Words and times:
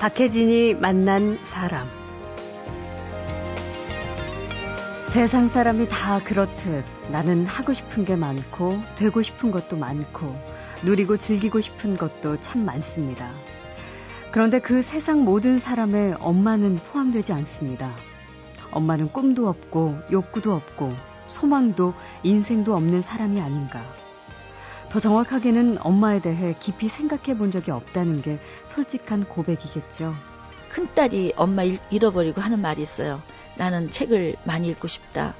박혜진이 0.00 0.76
만난 0.76 1.38
사람. 1.44 1.86
세상 5.04 5.48
사람이 5.48 5.88
다 5.90 6.20
그렇듯 6.24 6.86
나는 7.12 7.44
하고 7.44 7.74
싶은 7.74 8.06
게 8.06 8.16
많고 8.16 8.80
되고 8.96 9.20
싶은 9.20 9.50
것도 9.50 9.76
많고 9.76 10.34
누리고 10.86 11.18
즐기고 11.18 11.60
싶은 11.60 11.98
것도 11.98 12.40
참 12.40 12.64
많습니다. 12.64 13.30
그런데 14.32 14.58
그 14.58 14.80
세상 14.80 15.26
모든 15.26 15.58
사람의 15.58 16.14
엄마는 16.18 16.76
포함되지 16.76 17.34
않습니다. 17.34 17.90
엄마는 18.72 19.12
꿈도 19.12 19.50
없고 19.50 19.98
욕구도 20.10 20.54
없고 20.54 20.96
소망도 21.28 21.92
인생도 22.22 22.74
없는 22.74 23.02
사람이 23.02 23.38
아닌가. 23.38 23.82
더 24.90 24.98
정확하게는 24.98 25.78
엄마에 25.80 26.20
대해 26.20 26.56
깊이 26.58 26.88
생각해 26.88 27.38
본 27.38 27.50
적이 27.50 27.70
없다는 27.70 28.20
게 28.22 28.38
솔직한 28.64 29.24
고백이겠죠. 29.24 30.14
큰딸이 30.70 31.34
엄마 31.36 31.62
잃어버리고 31.62 32.40
하는 32.40 32.60
말이 32.60 32.82
있어요. 32.82 33.22
나는 33.56 33.90
책을 33.90 34.36
많이 34.44 34.68
읽고 34.68 34.88
싶다. 34.88 35.34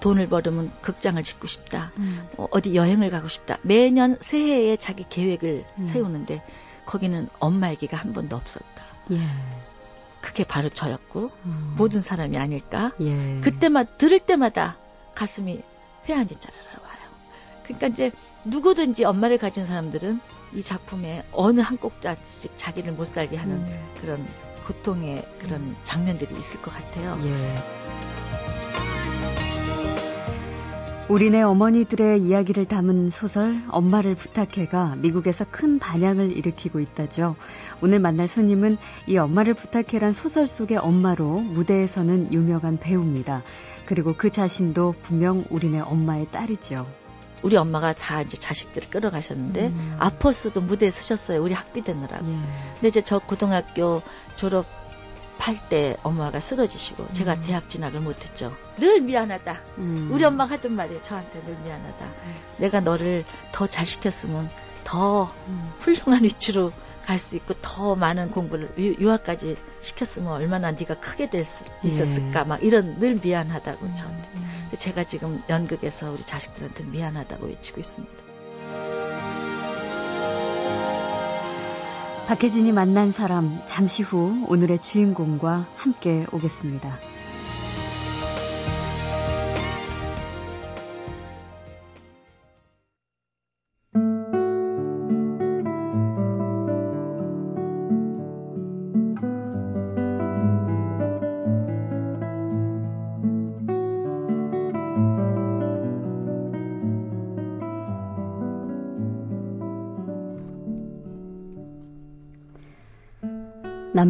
돈을 0.00 0.28
벌으면 0.28 0.70
극장을 0.82 1.22
짓고 1.22 1.46
싶다. 1.46 1.92
음. 1.96 2.28
어, 2.36 2.46
어디 2.50 2.74
여행을 2.74 3.10
가고 3.10 3.28
싶다. 3.28 3.56
매년 3.62 4.18
새해에 4.20 4.76
자기 4.76 5.06
계획을 5.08 5.64
음. 5.78 5.86
세우는데 5.86 6.42
거기는 6.84 7.28
엄마 7.38 7.70
얘기가 7.70 7.96
한 7.96 8.12
번도 8.12 8.36
없었다. 8.36 8.84
예. 9.12 9.20
그게 10.20 10.44
바로 10.44 10.68
저였고 10.68 11.30
음. 11.46 11.74
모든 11.78 12.02
사람이 12.02 12.36
아닐까. 12.36 12.92
예. 13.00 13.40
그때만 13.40 13.86
들을 13.96 14.18
때마다 14.18 14.76
가슴이 15.14 15.62
와요. 16.52 16.63
그러니까 17.64 17.88
이제 17.88 18.12
누구든지 18.44 19.04
엄마를 19.04 19.38
가진 19.38 19.66
사람들은 19.66 20.20
이 20.54 20.62
작품에 20.62 21.24
어느 21.32 21.60
한 21.60 21.78
꼭지씩 21.78 22.52
자기를 22.56 22.92
못 22.92 23.06
살게 23.06 23.36
하는 23.36 23.56
음. 23.56 23.88
그런 24.00 24.26
고통의 24.66 25.24
그런 25.40 25.60
음. 25.60 25.76
장면들이 25.82 26.34
있을 26.38 26.62
것 26.62 26.72
같아요. 26.72 27.18
예. 27.24 27.54
우리네 31.06 31.42
어머니들의 31.42 32.22
이야기를 32.22 32.64
담은 32.64 33.10
소설 33.10 33.58
엄마를 33.68 34.14
부탁해가 34.14 34.96
미국에서 34.96 35.44
큰 35.50 35.78
반향을 35.78 36.34
일으키고 36.34 36.80
있다죠. 36.80 37.36
오늘 37.82 37.98
만날 37.98 38.26
손님은 38.26 38.78
이 39.06 39.18
엄마를 39.18 39.52
부탁해란 39.52 40.12
소설 40.12 40.46
속의 40.46 40.78
엄마로 40.78 41.40
무대에서는 41.40 42.32
유명한 42.32 42.78
배우입니다. 42.78 43.42
그리고 43.84 44.14
그 44.16 44.30
자신도 44.30 44.94
분명 45.02 45.44
우리네 45.50 45.80
엄마의 45.80 46.28
딸이죠. 46.30 46.86
우리 47.44 47.58
엄마가 47.58 47.92
다 47.92 48.22
이제 48.22 48.38
자식들을 48.38 48.88
끌어가셨는데 48.88 49.66
음. 49.66 49.96
아퍼스도 50.00 50.62
무대에 50.62 50.90
서셨어요. 50.90 51.42
우리 51.42 51.52
학비 51.52 51.82
되느라고. 51.84 52.26
예. 52.26 52.38
근데 52.74 52.88
이제 52.88 53.02
저 53.02 53.18
고등학교 53.18 54.00
졸업 54.34 54.64
할때 55.36 55.98
엄마가 56.02 56.40
쓰러지시고 56.40 57.02
음. 57.02 57.08
제가 57.12 57.40
대학 57.42 57.68
진학을 57.68 58.00
못했죠. 58.00 58.56
늘 58.78 59.02
미안하다. 59.02 59.60
음. 59.76 60.08
우리 60.10 60.24
엄마가 60.24 60.54
하던 60.54 60.72
말이에요. 60.72 61.02
저한테 61.02 61.44
늘 61.44 61.54
미안하다. 61.58 62.06
음. 62.06 62.34
내가 62.56 62.80
너를 62.80 63.26
더 63.52 63.66
잘 63.66 63.84
시켰으면 63.84 64.48
더 64.84 65.24
음. 65.48 65.70
훌륭한 65.80 66.24
위치로 66.24 66.72
갈 67.04 67.18
수 67.18 67.36
있고 67.36 67.54
더 67.60 67.94
많은 67.94 68.30
공부를 68.30 68.70
유, 68.78 69.10
학까지 69.10 69.56
시켰으면 69.80 70.32
얼마나 70.32 70.72
네가 70.72 71.00
크게 71.00 71.30
될 71.30 71.44
수 71.44 71.64
있었을까 71.82 72.40
예. 72.40 72.44
막 72.44 72.62
이런 72.62 72.98
늘 72.98 73.18
미안하다고 73.22 73.86
음. 73.86 73.94
저한테. 73.94 74.30
제가 74.78 75.04
지금 75.04 75.42
연극에서 75.48 76.10
우리 76.10 76.22
자식들한테 76.22 76.84
미안하다고 76.84 77.46
외치고 77.46 77.80
있습니다. 77.80 78.24
박혜진이 82.26 82.72
만난 82.72 83.12
사람 83.12 83.60
잠시 83.66 84.02
후 84.02 84.46
오늘의 84.48 84.80
주인공과 84.80 85.66
함께 85.76 86.26
오겠습니다. 86.32 86.98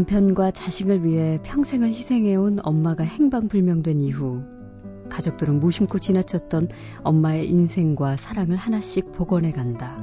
남편과 0.04 0.50
자식을 0.50 1.04
위해 1.04 1.41
평생을 1.42 1.88
희생해온 1.88 2.59
엄마가 2.62 3.04
행방불명된 3.04 4.00
이후 4.00 4.42
가족들은 5.09 5.60
무심코 5.60 5.98
지나쳤던 5.98 6.69
엄마의 7.03 7.48
인생과 7.48 8.16
사랑을 8.19 8.56
하나씩 8.56 9.12
복원해 9.12 9.53
간다. 9.53 9.98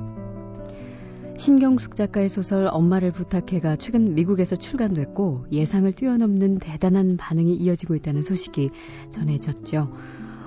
신경숙 1.37 1.95
작가의 1.95 2.29
소설 2.29 2.67
엄마를 2.71 3.11
부탁해가 3.11 3.75
최근 3.75 4.15
미국에서 4.15 4.55
출간됐고 4.55 5.47
예상을 5.51 5.91
뛰어넘는 5.91 6.57
대단한 6.57 7.17
반응이 7.17 7.53
이어지고 7.55 7.93
있다는 7.95 8.23
소식이 8.23 8.71
전해졌죠. 9.11 9.93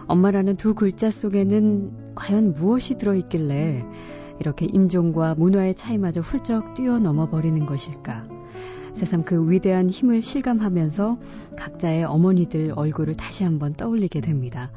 엄마라는 0.07 0.57
두 0.57 0.75
글자 0.75 1.11
속에는 1.11 2.15
과연 2.17 2.55
무엇이 2.55 2.97
들어있길래 2.97 3.85
이렇게 4.41 4.67
인종과 4.67 5.37
문화의 5.37 5.77
차이마저 5.77 6.23
훌쩍 6.23 6.75
뛰어넘어 6.75 7.31
버리는 7.31 7.65
것일까? 7.67 8.34
새삼 8.95 9.25
그 9.25 9.51
위대한 9.51 9.91
힘을 9.91 10.23
실감하면서 10.23 11.19
각자의 11.57 12.05
어머니들 12.05 12.73
얼굴을 12.75 13.15
다시 13.15 13.45
한번 13.45 13.75
떠올리게 13.75 14.21
됩니다. 14.21 14.71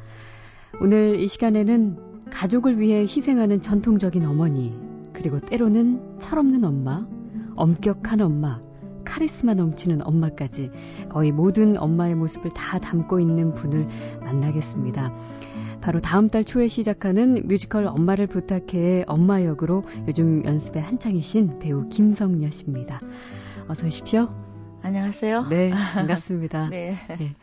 오늘 0.81 1.19
이 1.19 1.27
시간에는 1.27 2.29
가족을 2.31 2.79
위해 2.79 3.01
희생하는 3.01 3.61
전통적인 3.61 4.25
어머니, 4.25 4.75
그리고 5.13 5.39
때로는 5.39 6.19
철없는 6.19 6.63
엄마, 6.63 7.07
엄격한 7.55 8.21
엄마, 8.21 8.61
카리스마 9.05 9.53
넘치는 9.53 10.05
엄마까지 10.05 10.69
거의 11.09 11.31
모든 11.31 11.77
엄마의 11.77 12.15
모습을 12.15 12.53
다 12.53 12.77
담고 12.79 13.19
있는 13.19 13.55
분을 13.55 13.87
만나겠습니다. 14.19 15.13
바로 15.79 16.01
다음 16.01 16.29
달 16.29 16.43
초에 16.43 16.67
시작하는 16.67 17.47
뮤지컬 17.47 17.85
엄마를 17.85 18.27
부탁해의 18.27 19.05
엄마 19.07 19.43
역으로 19.43 19.85
요즘 20.07 20.43
연습에 20.43 20.79
한창이신 20.79 21.59
배우 21.59 21.87
김성녀 21.87 22.49
씨입니다. 22.49 22.99
어서 23.67 23.85
오십시오. 23.85 24.29
안녕하세요. 24.81 25.47
네, 25.49 25.71
반갑습니다. 25.93 26.69
네. 26.69 26.97
네. 27.19 27.35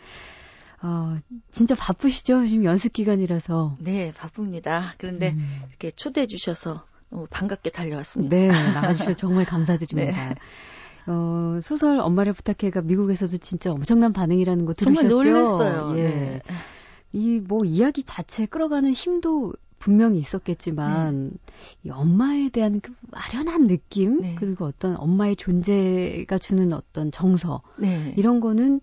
어, 0.83 1.19
진짜 1.51 1.75
바쁘시죠? 1.75 2.47
지금 2.47 2.65
연습 2.65 2.93
기간이라서. 2.93 3.77
네, 3.81 4.12
바쁩니다. 4.17 4.95
그런데 4.99 5.33
음. 5.33 5.63
이렇게 5.69 5.91
초대해 5.91 6.27
주셔서 6.27 6.84
너무 7.11 7.27
반갑게 7.29 7.71
달려왔습니다. 7.71 8.34
네, 8.34 8.49
나와주셔서 8.49 9.15
정말 9.15 9.45
감사드립니다. 9.45 10.13
네. 10.29 10.34
어, 11.07 11.61
소설 11.63 11.99
엄마를 11.99 12.33
부탁해가 12.33 12.81
미국에서도 12.81 13.37
진짜 13.39 13.71
엄청난 13.71 14.15
반응이라는 14.15 14.65
거 14.65 14.73
들으셨죠? 14.73 15.09
정말 15.09 15.33
놀랐어요. 15.33 15.99
예. 15.99 16.03
네. 16.03 16.41
이뭐 17.13 17.65
이야기 17.65 18.03
자체 18.03 18.47
끌어가는 18.47 18.91
힘도 18.93 19.53
분명히 19.84 20.19
있었겠지만 20.19 21.28
네. 21.28 21.39
이 21.83 21.91
엄마에 21.91 22.49
대한 22.49 22.81
그 22.81 22.95
아련한 23.12 23.67
느낌 23.67 24.22
네. 24.22 24.34
그리고 24.39 24.65
어떤 24.65 24.97
엄마의 24.97 25.37
존재가 25.37 26.39
주는 26.39 26.72
어떤 26.72 27.11
정서 27.11 27.61
네. 27.77 28.15
이런 28.16 28.41
거는 28.41 28.81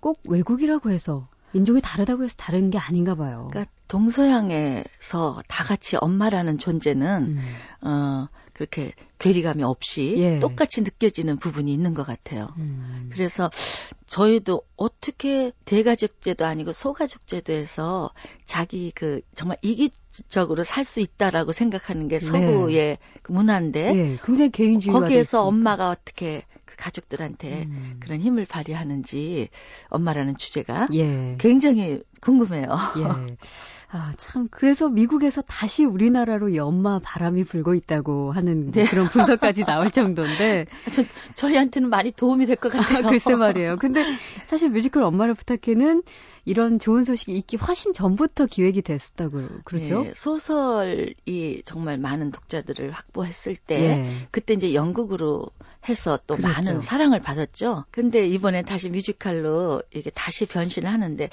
꼭 0.00 0.18
외국이라고 0.26 0.88
해서 0.88 1.28
민족이 1.52 1.82
다르다고 1.82 2.24
해서 2.24 2.34
다른 2.38 2.70
게 2.70 2.78
아닌가 2.78 3.14
봐요. 3.14 3.48
그러니까 3.50 3.70
동서양에서 3.88 5.42
다 5.48 5.64
같이 5.64 5.98
엄마라는 5.98 6.56
존재는 6.56 7.36
음. 7.36 7.38
어 7.82 8.28
그렇게 8.56 8.92
괴리감이 9.18 9.62
없이 9.62 10.14
예. 10.16 10.38
똑같이 10.38 10.80
느껴지는 10.80 11.38
부분이 11.38 11.70
있는 11.70 11.92
것 11.92 12.06
같아요. 12.06 12.54
음. 12.56 13.10
그래서 13.12 13.50
저희도 14.06 14.62
어떻게 14.76 15.52
대가족제도 15.66 16.46
아니고 16.46 16.72
소가족제도에서 16.72 18.12
자기 18.46 18.92
그 18.94 19.20
정말 19.34 19.58
이기적으로 19.60 20.64
살 20.64 20.86
수 20.86 21.00
있다라고 21.00 21.52
생각하는 21.52 22.08
게 22.08 22.18
네. 22.18 22.24
서구의 22.24 22.70
네. 22.72 22.98
문화인데 23.28 23.94
예. 23.94 24.18
굉장히 24.24 24.50
개인주의 24.52 24.94
거기에서 24.94 25.44
엄마가 25.44 25.90
어떻게 25.90 26.44
그 26.64 26.76
가족들한테 26.76 27.64
음. 27.64 27.96
그런 28.00 28.20
힘을 28.20 28.46
발휘하는지 28.46 29.50
엄마라는 29.88 30.38
주제가 30.38 30.86
예. 30.94 31.36
굉장히 31.38 32.00
궁금해요. 32.22 32.68
예. 32.68 33.36
아, 33.88 34.12
참. 34.16 34.48
그래서 34.50 34.88
미국에서 34.88 35.42
다시 35.42 35.84
우리나라로 35.84 36.54
연마 36.56 36.98
바람이 36.98 37.44
불고 37.44 37.74
있다고 37.74 38.32
하는 38.32 38.72
네. 38.72 38.84
그런 38.84 39.06
분석까지 39.06 39.64
나올 39.64 39.90
정도인데. 39.90 40.66
저, 40.90 41.04
저희한테는 41.34 41.88
많이 41.88 42.10
도움이 42.10 42.46
될 42.46 42.56
것 42.56 42.72
같아요. 42.72 43.06
아, 43.06 43.08
글쎄 43.10 43.34
말이에요. 43.36 43.76
근데 43.76 44.04
사실 44.46 44.70
뮤지컬 44.70 45.02
엄마를 45.04 45.34
부탁해는 45.34 46.02
이런 46.44 46.78
좋은 46.78 47.04
소식이 47.04 47.32
있기 47.32 47.56
훨씬 47.56 47.92
전부터 47.92 48.46
기획이 48.46 48.82
됐었다고 48.82 49.40
그러죠. 49.64 50.02
네, 50.02 50.12
소설이 50.14 51.62
정말 51.64 51.98
많은 51.98 52.30
독자들을 52.32 52.90
확보했을 52.92 53.56
때 53.56 53.78
네. 53.78 54.28
그때 54.30 54.54
이제 54.54 54.74
연극으로 54.74 55.46
해서 55.88 56.18
또 56.26 56.36
그렇죠. 56.36 56.52
많은 56.52 56.80
사랑을 56.80 57.20
받았죠. 57.20 57.84
근데 57.90 58.26
이번에 58.26 58.62
다시 58.62 58.90
뮤지컬로 58.90 59.82
이게 59.94 60.10
다시 60.10 60.46
변신을 60.46 60.90
하는데 60.90 61.30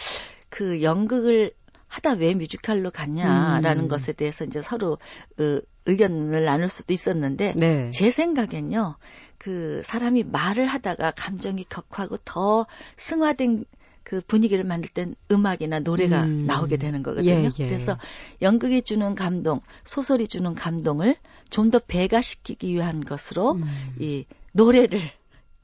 그 0.50 0.82
연극을 0.84 1.52
하다 1.94 2.14
왜 2.14 2.34
뮤지컬로 2.34 2.90
갔냐라는 2.90 3.84
음. 3.84 3.88
것에 3.88 4.14
대해서 4.14 4.46
이제 4.46 4.64
서로 4.64 4.98
그 5.36 5.62
의견을 5.86 6.44
나눌 6.44 6.68
수도 6.68 6.92
있었는데 6.92 7.54
네. 7.56 7.92
제 7.92 8.10
생각엔요. 8.10 8.96
그 9.38 9.82
사람이 9.84 10.24
말을 10.24 10.66
하다가 10.66 11.12
감정이 11.12 11.66
격하고 11.70 12.18
더 12.26 12.66
승화된 12.98 13.66
그 14.04 14.22
분위기를 14.26 14.64
만들 14.64 14.90
땐 14.90 15.16
음악이나 15.32 15.82
노래가 15.82 16.24
음. 16.24 16.48
나오게 16.48 16.78
되는 16.78 17.04
거거든요. 17.04 17.30
예, 17.30 17.50
예. 17.60 17.66
그래서 17.68 17.98
연극이 18.42 18.82
주는 18.82 19.14
감동, 19.14 19.62
소설이 19.84 20.28
주는 20.28 20.56
감동을 20.56 21.16
좀 21.52 21.70
더 21.70 21.78
배가시키기 21.78 22.74
위한 22.74 23.02
것으로 23.02 23.54
음. 23.54 23.96
이 24.00 24.26
노래를 24.54 25.00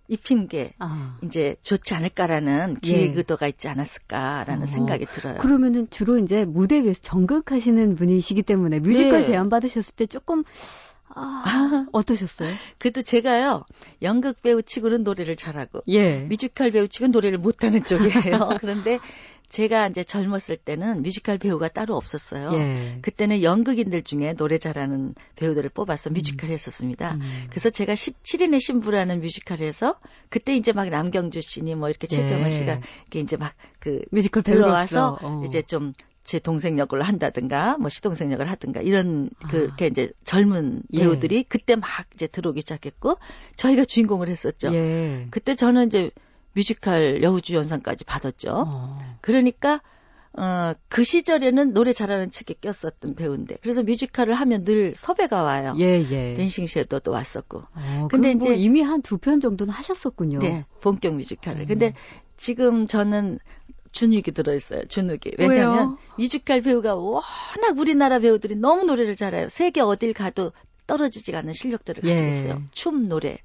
입힌 0.10 0.48
게 0.48 0.74
아. 0.80 1.18
이제 1.24 1.56
좋지 1.62 1.94
않을까라는 1.94 2.78
예. 2.84 2.88
기획 2.88 3.18
의도가 3.18 3.48
있지 3.48 3.68
않았을까라는 3.70 4.64
어. 4.64 4.66
생각이 4.66 5.06
들어요. 5.06 5.38
그러면은 5.38 5.88
주로 5.90 6.18
이제 6.18 6.44
무대 6.46 6.84
위에서 6.84 7.02
전극하시는 7.02 7.96
분이시기 7.96 8.42
때문에 8.42 8.80
뮤지컬 8.80 9.20
네. 9.20 9.24
제안 9.24 9.50
받으셨을 9.50 9.96
때 9.96 10.08
조금 10.08 10.44
아, 11.16 11.86
어떠셨어요? 11.92 12.54
그래도 12.78 13.02
제가요, 13.02 13.66
연극 14.02 14.42
배우 14.42 14.62
치고는 14.62 15.04
노래를 15.04 15.36
잘하고, 15.36 15.82
예. 15.88 16.22
뮤지컬 16.26 16.72
배우 16.72 16.88
치고는 16.88 17.12
노래를 17.12 17.40
못하는 17.40 17.84
쪽이에요. 17.84 18.58
그런데 18.62 19.00
제가 19.50 19.88
이제 19.88 20.04
젊었을 20.04 20.58
때는 20.58 21.02
뮤지컬 21.02 21.38
배우가 21.38 21.70
따로 21.70 21.96
없었어요. 21.96 22.52
예. 22.54 23.00
그때는 23.02 23.44
연극인들 23.44 24.04
중에 24.04 24.34
노래 24.34 24.58
잘하는 24.58 25.16
배우들을 25.36 25.70
뽑아서 25.72 26.10
뮤지컬 26.12 26.50
음. 26.50 26.54
했었습니다. 26.54 27.16
음. 27.16 27.48
그래서 27.50 27.70
제가 27.70 27.96
시, 27.96 28.12
7인의 28.12 28.62
신부라는 28.62 29.22
뮤지컬에서 29.22 29.96
그때 30.30 30.56
이제 30.56 30.72
막 30.74 30.90
남경주 30.90 31.42
씨니 31.42 31.76
뭐 31.76 31.90
이렇게 31.90 32.08
최정원 32.08 32.46
예. 32.46 32.50
씨가 32.50 32.82
이게 33.08 33.20
이제 33.20 33.36
막 33.36 33.54
그 33.80 34.02
뮤지컬 34.12 34.44
들어와서 34.44 35.18
어. 35.22 35.44
이제 35.46 35.62
좀 35.62 36.09
제 36.09 36.40
동생 36.44 36.78
역을 36.78 37.02
한다든가 37.02 37.78
뭐 37.78 37.90
시동생 37.90 38.32
역을 38.32 38.50
하든가 38.52 38.82
이런 38.82 39.30
아. 39.44 39.48
그렇게 39.48 39.88
이제 39.88 40.12
젊은 40.24 40.84
예. 40.94 41.00
배우들이 41.00 41.38
예. 41.38 41.44
그때 41.48 41.76
막 41.76 41.88
이제 42.14 42.28
들어오기 42.28 42.62
시작했고 42.62 43.18
저희가 43.56 43.86
주인공을 43.86 44.28
했었죠. 44.28 44.74
예. 44.74 45.28
그때 45.32 45.56
저는 45.56 45.88
이제 45.88 46.12
뮤지컬 46.54 47.22
여우주연상까지 47.24 48.04
받았죠. 48.06 48.64
어. 48.68 49.00
그러니까 49.22 49.82
어, 50.34 50.74
그 50.90 51.04
시절에는 51.04 51.74
노래 51.74 51.92
잘하는 51.92 52.30
측에 52.30 52.56
꼈었던 52.62 53.16
배우인데 53.16 53.58
그래서 53.62 53.82
뮤지컬을 53.84 54.36
하면 54.36 54.64
늘 54.64 54.94
섭외가 54.96 55.44
와요. 55.44 55.74
예, 55.80 56.06
예. 56.10 56.36
Dancing 56.36 56.68
Shadow도 56.68 57.12
왔었고. 57.12 57.64
어, 57.74 58.08
근데 58.12 58.34
뭐 58.36 58.48
이제 58.48 58.56
이미 58.56 58.82
한 58.82 59.02
두 59.02 59.18
편 59.18 59.40
정도는 59.40 59.74
하셨었군요. 59.74 60.40
네, 60.40 60.66
본격 60.82 61.16
뮤지컬을. 61.16 61.62
음. 61.62 61.68
근데 61.68 61.94
지금 62.38 62.86
저는 62.88 63.40
주눅이 63.92 64.32
들어있어요. 64.32 64.86
주눅이. 64.86 65.32
왜냐하면 65.40 65.78
왜요? 65.88 65.98
뮤지컬 66.18 66.62
배우가 66.62 66.96
워낙 66.96 67.78
우리나라 67.78 68.20
배우들이 68.20 68.56
너무 68.56 68.84
노래를 68.86 69.16
잘해요. 69.16 69.50
세계 69.50 69.82
어딜 69.82 70.14
가도 70.14 70.52
떨어지지가 70.86 71.40
않는 71.40 71.54
실력들을 71.54 72.02
가지고 72.04 72.26
예. 72.26 72.30
있어요. 72.30 72.62
춤, 72.72 73.08
노래. 73.10 73.40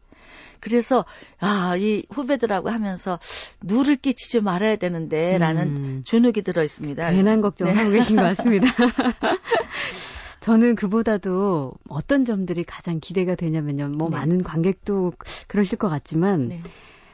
그래서 0.64 1.04
아, 1.38 1.76
이 1.76 2.04
후배들하고 2.10 2.70
하면서 2.70 3.18
누를 3.62 3.96
끼치지 3.96 4.40
말아야 4.40 4.76
되는데 4.76 5.36
라는 5.36 5.68
음. 5.68 6.02
주눅이 6.04 6.42
들어 6.42 6.64
있습니다. 6.64 7.10
괜한 7.10 7.42
걱정을 7.42 7.74
네. 7.74 7.78
하고 7.78 7.90
계신 7.92 8.16
것 8.16 8.22
같습니다. 8.22 8.66
저는 10.40 10.74
그보다도 10.74 11.72
어떤 11.88 12.24
점들이 12.24 12.64
가장 12.64 12.98
기대가 12.98 13.34
되냐면요. 13.34 13.90
뭐 13.90 14.08
네. 14.08 14.16
많은 14.16 14.42
관객도 14.42 15.12
그러실 15.48 15.76
것 15.76 15.88
같지만 15.90 16.48
네. 16.48 16.60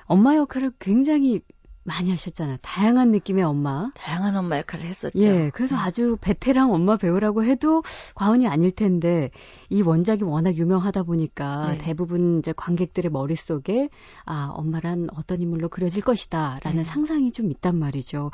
엄마 0.04 0.36
역할을 0.36 0.72
굉장히 0.78 1.40
많이 1.82 2.10
하셨잖아요. 2.10 2.58
다양한 2.60 3.10
느낌의 3.10 3.42
엄마. 3.42 3.90
다양한 3.94 4.36
엄마 4.36 4.58
역할을 4.58 4.84
했었죠. 4.84 5.18
예, 5.18 5.50
그래서 5.54 5.76
음. 5.76 5.80
아주 5.80 6.18
베테랑 6.20 6.72
엄마 6.72 6.96
배우라고 6.96 7.44
해도 7.44 7.82
과언이 8.14 8.46
아닐 8.46 8.70
텐데 8.70 9.30
이 9.70 9.80
원작이 9.82 10.24
워낙 10.24 10.56
유명하다 10.56 11.04
보니까 11.04 11.72
네. 11.72 11.78
대부분 11.78 12.38
이제 12.38 12.52
관객들의 12.52 13.10
머릿속에 13.10 13.88
아, 14.26 14.50
엄마란 14.54 15.08
어떤 15.14 15.40
인물로 15.40 15.68
그려질 15.68 16.02
것이다라는 16.02 16.78
네. 16.78 16.84
상상이 16.84 17.32
좀 17.32 17.50
있단 17.50 17.76
말이죠. 17.76 18.30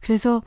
그래서 0.00 0.42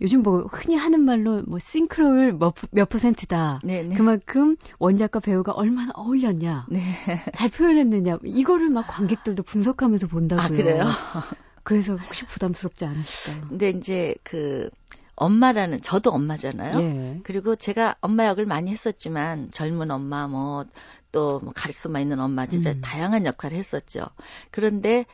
요즘 0.00 0.22
뭐 0.22 0.42
흔히 0.50 0.76
하는 0.76 1.02
말로 1.02 1.42
뭐 1.46 1.58
싱크로율 1.58 2.32
몇, 2.32 2.54
몇 2.72 2.88
퍼센트다. 2.88 3.60
네네. 3.62 3.88
네. 3.90 3.94
그만큼 3.94 4.56
원작과 4.78 5.20
배우가 5.20 5.52
얼마나 5.52 5.92
어울렸냐. 5.94 6.66
네. 6.70 6.80
잘 7.34 7.50
표현했느냐. 7.50 8.18
이거를 8.24 8.70
막 8.70 8.86
관객들도 8.88 9.42
분석하면서 9.42 10.08
본다고요. 10.08 10.44
아, 10.44 10.48
그래요? 10.48 10.84
그래서 11.64 11.96
혹시 11.96 12.24
부담스럽지 12.26 12.84
않으실까요? 12.84 13.48
근데 13.48 13.70
이제 13.70 14.14
그 14.22 14.70
엄마라는 15.16 15.80
저도 15.82 16.10
엄마잖아요. 16.10 16.80
예. 16.80 17.20
그리고 17.24 17.56
제가 17.56 17.96
엄마 18.00 18.26
역을 18.26 18.46
많이 18.46 18.70
했었지만 18.70 19.50
젊은 19.50 19.90
엄마 19.90 20.28
뭐 20.28 20.64
또뭐 21.12 21.40
뭐 21.40 21.52
카리스마 21.54 22.00
있는 22.00 22.20
엄마 22.20 22.46
진짜 22.46 22.72
음. 22.72 22.80
다양한 22.82 23.24
역할을 23.26 23.56
했었죠. 23.56 24.06
그런데 24.50 25.06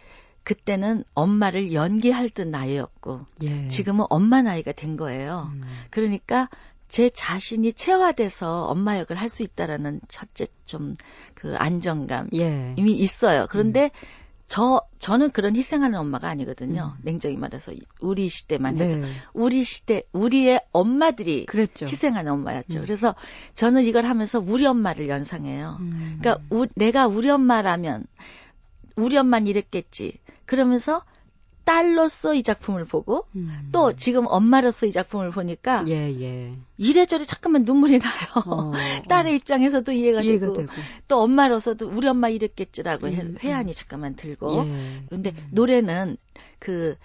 그때는 0.43 1.05
엄마를 1.14 1.73
연기할 1.73 2.31
듯 2.31 2.49
나이였고 2.49 3.20
예. 3.43 3.69
지금은 3.69 4.06
엄마 4.08 4.43
나이가 4.43 4.73
된 4.73 4.97
거예요. 4.97 5.50
음. 5.52 5.62
그러니까 5.91 6.49
제 6.88 7.11
자신이 7.11 7.75
체화돼서 7.75 8.64
엄마 8.64 8.99
역을 8.99 9.17
할 9.17 9.29
수 9.29 9.43
있다라는 9.44 10.00
첫째 10.08 10.47
좀 10.64 10.94
그 11.41 11.56
안정감 11.56 12.29
예. 12.35 12.75
이미 12.76 12.93
있어요. 12.93 13.47
그런데 13.49 13.85
음. 13.85 13.91
저 14.50 14.82
저는 14.99 15.31
그런 15.31 15.55
희생하는 15.55 15.97
엄마가 15.97 16.29
아니거든요. 16.29 16.97
음. 16.97 17.02
냉정히 17.05 17.37
말해서 17.37 17.73
우리 18.00 18.29
시대만 18.29 18.81
해도 18.81 19.06
네. 19.06 19.12
우리 19.32 19.62
시대 19.62 20.02
우리의 20.12 20.61
엄마들이 20.73 21.47
그랬죠. 21.47 21.87
희생하는 21.87 22.32
엄마였죠. 22.32 22.81
음. 22.81 22.82
그래서 22.82 23.14
저는 23.55 23.85
이걸 23.85 24.06
하면서 24.06 24.41
우리 24.41 24.67
엄마를 24.67 25.08
연상해요. 25.08 25.76
음. 25.79 26.19
그러니까 26.20 26.44
우, 26.50 26.67
내가 26.75 27.06
우리 27.06 27.31
엄마라면 27.31 28.06
우리 28.97 29.17
엄마는 29.17 29.47
이랬겠지. 29.47 30.19
그러면서 30.47 31.05
딸로서 31.71 32.35
이 32.35 32.43
작품을 32.43 32.85
보고 32.85 33.27
음. 33.37 33.69
또 33.71 33.95
지금 33.95 34.27
엄마로서 34.27 34.87
이 34.87 34.93
작품을 34.93 35.31
보니까 35.31 35.85
예, 35.87 36.11
예. 36.21 36.53
이래저래 36.79 37.23
잠깐만 37.25 37.62
눈물이 37.65 38.00
나요. 38.00 38.45
어, 38.45 38.73
딸의 39.09 39.33
어. 39.33 39.37
입장에서도 39.37 39.93
이해가, 39.93 40.23
이해가 40.23 40.47
되고, 40.47 40.55
되고, 40.55 40.73
또 41.07 41.21
엄마로서도 41.21 41.89
우리 41.89 42.09
엄마 42.09 42.29
이랬겠지라고 42.29 43.07
음, 43.07 43.37
회한이 43.41 43.73
잠깐만 43.73 44.17
들고 44.17 44.65
예. 44.67 45.05
근데 45.11 45.31
음. 45.31 45.49
노래는 45.53 46.17
그 46.59 46.97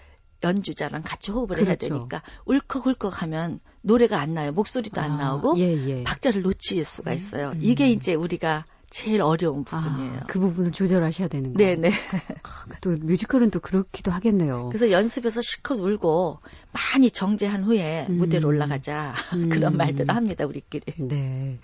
연주자랑 0.42 1.02
같이 1.04 1.30
호흡을 1.30 1.54
그렇죠. 1.54 1.68
해야 1.68 1.76
되니까 1.76 2.22
울컥울컥 2.46 3.22
하면 3.22 3.60
노래가 3.82 4.18
안 4.18 4.34
나요. 4.34 4.50
목소리도 4.50 5.00
안 5.00 5.12
아, 5.12 5.16
나오고 5.16 5.60
예, 5.60 5.72
예. 5.86 6.02
박자를 6.02 6.42
놓칠 6.42 6.84
수가 6.84 7.12
있어요. 7.12 7.50
음. 7.50 7.60
이게 7.62 7.88
이제 7.88 8.14
우리가 8.14 8.64
제일 8.96 9.20
어려운 9.20 9.62
아, 9.70 9.82
부분이에요. 9.82 10.20
아, 10.22 10.26
그 10.26 10.40
부분을 10.40 10.72
조절하셔야 10.72 11.28
되는 11.28 11.52
거예요. 11.52 11.76
네네. 11.76 11.90
아, 11.90 12.74
또 12.80 12.96
뮤지컬은 12.98 13.50
또 13.50 13.60
그렇기도 13.60 14.10
하겠네요. 14.10 14.70
그래서 14.70 14.90
연습에서 14.90 15.42
실컷 15.42 15.78
울고 15.78 16.38
많이 16.72 17.10
정제한 17.10 17.64
후에 17.64 18.06
음. 18.08 18.16
무대로 18.16 18.48
올라가자 18.48 19.12
음. 19.36 19.50
그런 19.50 19.76
말들을 19.76 20.14
합니다 20.14 20.46
우리끼리. 20.46 20.94
네. 20.96 21.58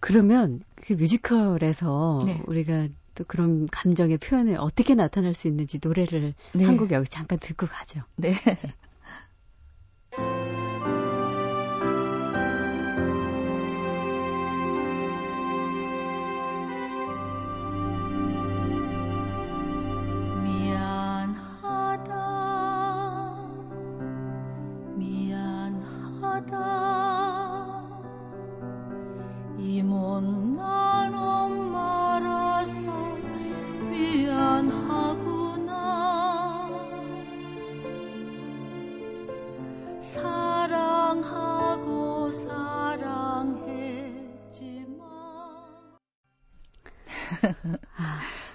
그러면 0.00 0.60
그 0.74 0.94
뮤지컬에서 0.94 2.24
네. 2.26 2.42
우리가 2.48 2.88
또 3.14 3.22
그런 3.28 3.68
감정의 3.68 4.18
표현을 4.18 4.56
어떻게 4.58 4.96
나타낼 4.96 5.34
수 5.34 5.46
있는지 5.46 5.78
노래를 5.80 6.34
네. 6.54 6.64
한곡 6.64 6.90
여기 6.90 7.08
잠깐 7.08 7.38
듣고 7.38 7.68
가죠. 7.68 8.00
네. 8.16 8.32
네. 8.32 8.58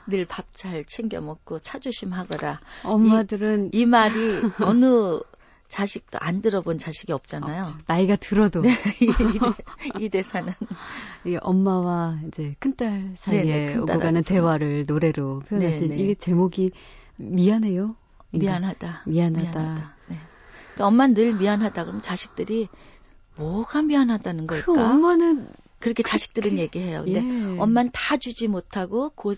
늘 0.07 0.25
밥 0.25 0.45
잘 0.53 0.83
챙겨 0.85 1.21
먹고 1.21 1.59
차조심하거라. 1.59 2.59
엄마들은 2.83 3.69
이, 3.73 3.81
이 3.81 3.85
말이 3.85 4.41
어느 4.61 5.19
자식도 5.69 6.19
안 6.21 6.41
들어본 6.41 6.77
자식이 6.77 7.11
없잖아요. 7.13 7.63
어, 7.63 7.77
나이가 7.87 8.15
들어도 8.15 8.61
네, 8.61 8.69
이, 9.01 10.03
이, 10.05 10.09
대사는 10.09 10.53
이 11.25 11.37
엄마와 11.41 12.19
이제 12.27 12.55
큰딸 12.59 13.13
사이에 13.15 13.43
네네, 13.43 13.65
네, 13.73 13.77
오고 13.77 13.99
가는 13.99 14.23
대화를 14.23 14.85
노래로 14.85 15.39
표현하신 15.47 15.89
네네. 15.89 16.01
이 16.03 16.15
제목이 16.15 16.71
미안해요. 17.15 17.95
미안하다. 18.31 19.01
미안하다. 19.07 19.41
미안하다. 19.59 19.95
네. 20.09 20.17
그러니까 20.73 20.87
엄마는 20.87 21.13
늘 21.15 21.33
미안하다 21.33 21.83
그러면 21.83 22.01
자식들이 22.01 22.67
뭐가 23.35 23.81
미안하다는 23.81 24.45
걸까? 24.47 24.65
그 24.65 24.79
엄마는 24.79 25.47
그렇게 25.83 26.01
자식들은 26.01 26.59
얘기해요. 26.59 27.03
근데 27.03 27.19
예. 27.19 27.59
엄마는 27.59 27.91
다 27.91 28.15
주지 28.15 28.47
못하고 28.47 29.09
고, 29.09 29.33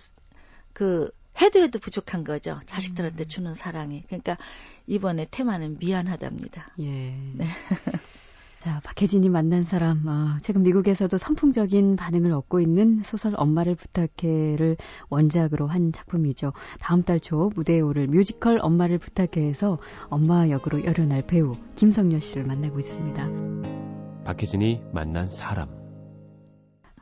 그 0.74 1.10
해도 1.42 1.60
해도 1.60 1.80
부족한 1.80 2.24
거죠. 2.24 2.60
자식들한테 2.68 3.24
음. 3.24 3.28
주는 3.28 3.56
사랑이. 3.56 4.04
그러니까 4.06 4.38
이번에 4.86 5.26
테마는 5.32 5.78
미안하답니다. 5.80 6.68
예. 6.82 7.16
네. 7.34 7.48
자, 8.60 8.80
박혜진이 8.84 9.30
만난 9.30 9.64
사람, 9.64 10.08
어, 10.08 10.38
최근 10.42 10.62
미국에서도 10.62 11.18
선풍적인 11.18 11.96
반응을 11.96 12.32
얻고 12.32 12.60
있는 12.60 13.02
소설 13.02 13.34
엄마를 13.36 13.74
부탁해를 13.74 14.78
원작으로 15.10 15.66
한 15.66 15.92
작품이죠. 15.92 16.54
다음 16.80 17.02
달 17.02 17.20
초 17.20 17.52
무대에 17.56 17.80
오를 17.80 18.06
뮤지컬 18.06 18.60
엄마를 18.62 19.00
부탁해에서 19.00 19.80
엄마 20.10 20.48
역으로 20.50 20.84
열연할 20.86 21.24
배우 21.26 21.54
김성녀 21.76 22.20
씨를 22.20 22.44
만나고 22.44 22.80
있습니다. 22.80 24.24
박혜진이 24.26 24.82
만난 24.94 25.26
사람. 25.28 25.85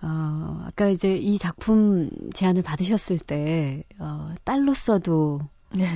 어, 0.04 0.66
아까 0.66 0.90
이제 0.90 1.16
이 1.16 1.38
작품 1.38 2.10
제안을 2.34 2.62
받으셨을 2.62 3.20
때, 3.20 3.86
어, 4.00 4.36
딸로서도 4.44 5.40
네. 5.76 5.88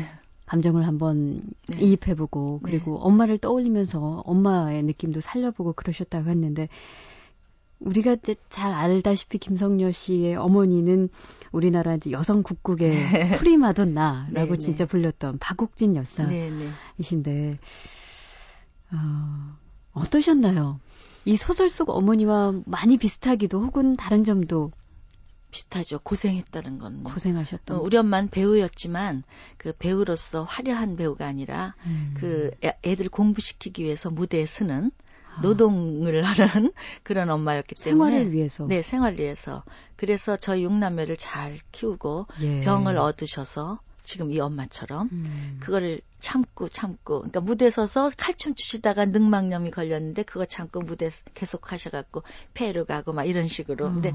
감정을 0.45 0.87
한번 0.87 1.41
네. 1.67 1.81
이입해보고, 1.81 2.61
그리고 2.63 2.93
네. 2.93 2.99
엄마를 3.01 3.37
떠올리면서 3.37 4.23
엄마의 4.25 4.83
느낌도 4.83 5.19
살려보고 5.19 5.73
그러셨다고 5.73 6.29
했는데, 6.29 6.69
우리가 7.79 8.13
이제 8.13 8.35
잘 8.49 8.71
알다시피 8.71 9.39
김성녀 9.39 9.91
씨의 9.91 10.37
어머니는 10.37 11.09
우리나라 11.51 11.95
이제 11.95 12.09
여성 12.11 12.43
국국의 12.43 12.89
네. 12.89 13.31
프리마돈나라고 13.37 14.31
네, 14.31 14.45
네. 14.51 14.57
진짜 14.57 14.85
불렸던 14.85 15.39
박옥진 15.39 15.97
여사이신데, 15.97 17.59
어, 18.93 19.57
어떠셨나요? 19.91 20.79
이 21.27 21.35
소설 21.35 21.69
속 21.69 21.89
어머니와 21.89 22.53
많이 22.65 22.95
비슷하기도 22.95 23.61
혹은 23.61 23.97
다른 23.97 24.23
점도 24.23 24.71
비슷하죠. 25.51 25.99
고생했다는 25.99 26.77
건. 26.77 27.03
뭐. 27.03 27.11
고생하셨던. 27.11 27.77
어, 27.77 27.81
우리 27.81 27.97
엄마는 27.97 28.29
배우였지만 28.29 29.23
그 29.57 29.73
배우로서 29.77 30.43
화려한 30.43 30.95
배우가 30.95 31.27
아니라 31.27 31.75
음. 31.85 32.13
그 32.15 32.51
애들 32.61 33.09
공부시키기 33.09 33.83
위해서 33.83 34.09
무대에 34.09 34.45
서는 34.45 34.91
아. 35.35 35.41
노동을 35.41 36.23
하는 36.23 36.71
그런 37.03 37.29
엄마였기 37.29 37.75
때문에 37.75 38.09
생활을 38.11 38.31
위해서 38.31 38.65
네 38.65 38.81
생활을 38.81 39.19
위해서 39.19 39.65
그래서 39.97 40.37
저희 40.37 40.63
육남매를 40.63 41.17
잘 41.17 41.59
키우고 41.73 42.27
예. 42.39 42.61
병을 42.61 42.97
얻으셔서 42.97 43.81
지금 44.07 44.31
이 44.31 44.39
엄마처럼 44.39 45.09
음. 45.11 45.57
그거를 45.59 45.99
참고 46.21 46.69
참고 46.69 47.19
그러니까 47.19 47.41
무대 47.41 47.69
서서 47.69 48.09
칼춤 48.15 48.55
추시다가 48.55 49.03
늑막염이 49.03 49.69
걸렸는데 49.69 50.23
그거 50.23 50.45
참고 50.45 50.79
무대 50.79 51.09
계속 51.33 51.73
하셔갖고 51.73 52.23
폐로 52.53 52.85
가고 52.85 53.11
막 53.11 53.25
이런 53.25 53.47
식으로 53.47 53.87
음. 53.87 53.93
근데 53.95 54.13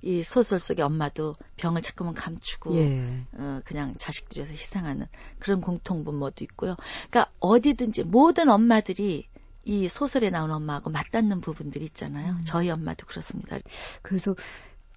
이 0.00 0.22
소설 0.22 0.60
속의 0.60 0.84
엄마도 0.84 1.34
병을 1.56 1.82
자꾸만 1.82 2.14
감추고 2.14 2.76
예. 2.76 3.26
어, 3.32 3.60
그냥 3.64 3.92
자식들에서 3.98 4.52
희생하는 4.52 5.08
그런 5.40 5.60
공통분모도 5.60 6.44
있고요 6.44 6.76
그러니까 7.10 7.32
어디든지 7.40 8.04
모든 8.04 8.48
엄마들이 8.48 9.26
이 9.64 9.88
소설에 9.88 10.30
나온 10.30 10.50
엄마하고 10.50 10.90
맞닿는 10.90 11.40
부분들이 11.40 11.84
있잖아요. 11.84 12.32
음. 12.32 12.44
저희 12.44 12.68
엄마도 12.68 13.06
그렇습니다. 13.06 13.58
그래서 14.02 14.34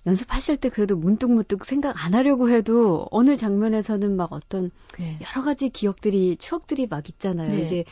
연습하실 0.06 0.58
때 0.58 0.70
그래도 0.70 0.96
문득문득 0.96 1.66
생각 1.66 2.06
안 2.06 2.14
하려고 2.14 2.50
해도 2.50 3.08
어느 3.12 3.36
장면에서는 3.36 4.16
막 4.16 4.34
어떤 4.34 4.72
네. 4.98 5.20
여러 5.22 5.44
가지 5.44 5.70
기억들이 5.70 6.38
추억들이 6.38 6.88
막 6.88 7.08
있잖아요. 7.10 7.50
네. 7.50 7.66
이제 7.66 7.86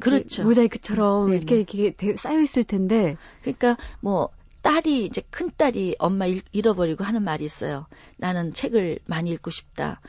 그렇죠. 0.00 0.44
모자이크처럼 0.44 1.30
네, 1.30 1.36
이렇게 1.36 1.64
네. 1.64 1.82
이렇게 1.82 2.16
쌓여 2.16 2.40
있을 2.40 2.64
텐데 2.64 3.16
그러니까 3.42 3.76
뭐 4.00 4.30
딸이 4.62 5.04
이제 5.04 5.22
큰 5.30 5.50
딸이 5.54 5.96
엄마 5.98 6.24
잃어버리고 6.26 7.04
하는 7.04 7.22
말이 7.22 7.44
있어요. 7.44 7.86
나는 8.16 8.52
책을 8.52 9.00
많이 9.06 9.30
읽고 9.30 9.50
싶다. 9.50 10.00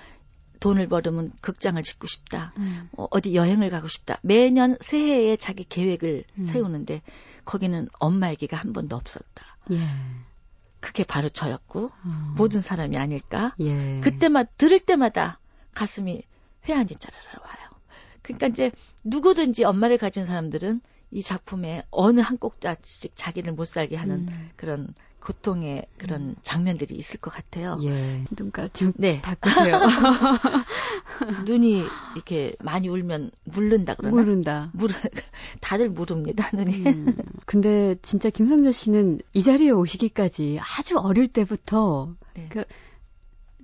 돈을 0.62 0.88
벌으면 0.88 1.34
극장을 1.42 1.82
짓고 1.84 2.08
싶다. 2.08 2.54
음. 2.58 2.90
어, 2.98 3.06
어디 3.12 3.36
여행을 3.36 3.70
가고 3.70 3.88
싶다. 3.90 4.18
매년 4.24 4.78
새해에 4.80 5.36
자기 5.36 5.66
계획을 5.66 6.24
음. 6.40 6.44
세우는데 6.46 7.02
거기는 7.44 7.90
엄마 8.00 8.32
얘기가 8.32 8.56
한 8.58 8.72
번도 8.72 8.96
없었다. 8.96 9.58
예. 9.72 9.88
그게 10.86 11.04
바로 11.04 11.30
저였고 11.30 11.90
음. 12.06 12.34
모든 12.38 12.62
사람이 12.62 12.96
아닐까. 12.96 13.56
예. 13.60 14.02
그때마다 14.02 14.52
들을 14.56 14.80
때마다 14.80 15.40
가슴이 15.74 16.22
회한이 16.70 16.90
짜라라 17.00 17.44
와요. 17.44 17.70
그러니까 18.22 18.46
이제 18.46 18.72
누구든지 19.04 19.64
엄마를 19.64 19.98
가진 19.98 20.26
사람들은 20.26 20.82
이 21.10 21.24
작품에 21.24 21.82
어느 21.90 22.20
한 22.20 22.38
꼭지씩 22.38 23.14
자기를 23.16 23.54
못 23.54 23.66
살게 23.66 23.96
하는 23.96 24.28
음. 24.28 24.52
그런 24.56 24.94
고통의 25.26 25.88
그런 25.98 26.22
음. 26.22 26.36
장면들이 26.44 26.94
있을 26.94 27.20
것 27.20 27.34
같아요. 27.34 27.80
예. 27.82 28.24
눈가 28.38 28.68
좀 28.68 28.94
네. 28.96 29.22
닦으세요. 29.24 29.80
눈이 31.48 31.84
이렇게 32.14 32.56
많이 32.60 32.88
울면 32.90 33.32
물른다 33.46 33.96
그러나? 33.98 34.16
물른다. 34.16 34.70
물 34.74 34.90
다들 35.62 35.90
물릅니다 35.90 36.52
눈이. 36.54 36.76
음. 36.86 37.18
근데 37.48 37.96
진짜 38.04 38.30
김성재 38.30 38.72
씨는 38.72 39.20
이 39.34 39.42
자리에 39.42 39.72
오시기까지 39.72 40.60
아주 40.62 41.00
어릴 41.00 41.28
때부터 41.28 42.14
네. 42.36 42.48
그 42.50 42.64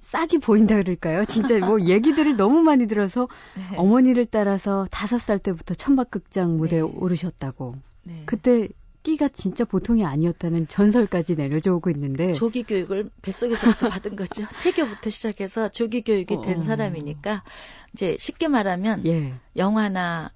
싹이 0.01 0.39
보인다 0.39 0.75
그럴까요? 0.77 1.25
진짜 1.25 1.59
뭐 1.59 1.79
얘기들을 1.79 2.37
너무 2.37 2.63
많이 2.63 2.87
들어서 2.87 3.27
네. 3.55 3.77
어머니를 3.77 4.25
따라서 4.25 4.87
다섯 4.89 5.19
살 5.19 5.37
때부터 5.37 5.75
천막극장 5.75 6.57
무대에 6.57 6.81
네. 6.81 6.81
오르셨다고. 6.81 7.75
네. 8.03 8.23
그때 8.25 8.67
끼가 9.03 9.27
진짜 9.29 9.65
보통이 9.65 10.05
아니었다는 10.05 10.67
전설까지 10.67 11.35
내려져 11.35 11.73
오고 11.73 11.89
있는데 11.91 12.33
조기 12.33 12.63
교육을 12.63 13.09
뱃속에서부터 13.21 13.89
받은 13.89 14.15
거죠. 14.15 14.45
태교부터 14.61 15.09
시작해서 15.09 15.69
조기 15.69 16.03
교육이 16.03 16.41
된 16.41 16.59
어. 16.59 16.63
사람이니까 16.63 17.43
이제 17.93 18.15
쉽게 18.19 18.47
말하면 18.47 19.05
예. 19.07 19.33
영화나 19.55 20.31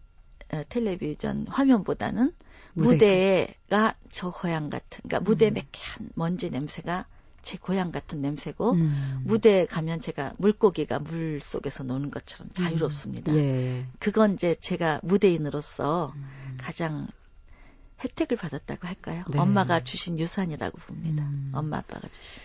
어, 0.52 0.64
텔레비전 0.70 1.48
화면보다는 1.48 2.34
무대. 2.74 3.56
가 3.70 3.96
저 4.16 4.30
고향 4.30 4.70
같은 4.70 5.02
그러니까 5.04 5.20
무대 5.30 5.50
음. 5.50 5.56
매캐한 5.56 6.10
먼지 6.16 6.50
냄새가 6.50 7.06
제 7.42 7.58
고향 7.58 7.92
같은 7.92 8.22
냄새고 8.22 8.72
음. 8.72 9.24
무대에 9.26 9.66
가면 9.66 10.00
제가 10.00 10.34
물고기가 10.38 11.00
물 11.00 11.42
속에서 11.42 11.84
노는 11.84 12.12
것처럼 12.12 12.50
자유롭습니다. 12.54 13.34
음. 13.34 13.38
예. 13.38 13.86
그건 14.00 14.36
이제 14.36 14.56
제가 14.62 15.02
무대인으로서 15.04 16.14
음. 16.16 16.58
가장 16.58 17.08
혜택을 18.04 18.38
받았다고 18.38 18.88
할까요? 18.88 19.24
네. 19.30 19.40
엄마가 19.40 19.84
주신 19.84 20.20
유산이라고 20.20 20.78
봅니다. 20.80 21.24
음. 21.24 21.52
엄마 21.54 21.78
아빠가 21.78 22.08
주신. 22.08 22.44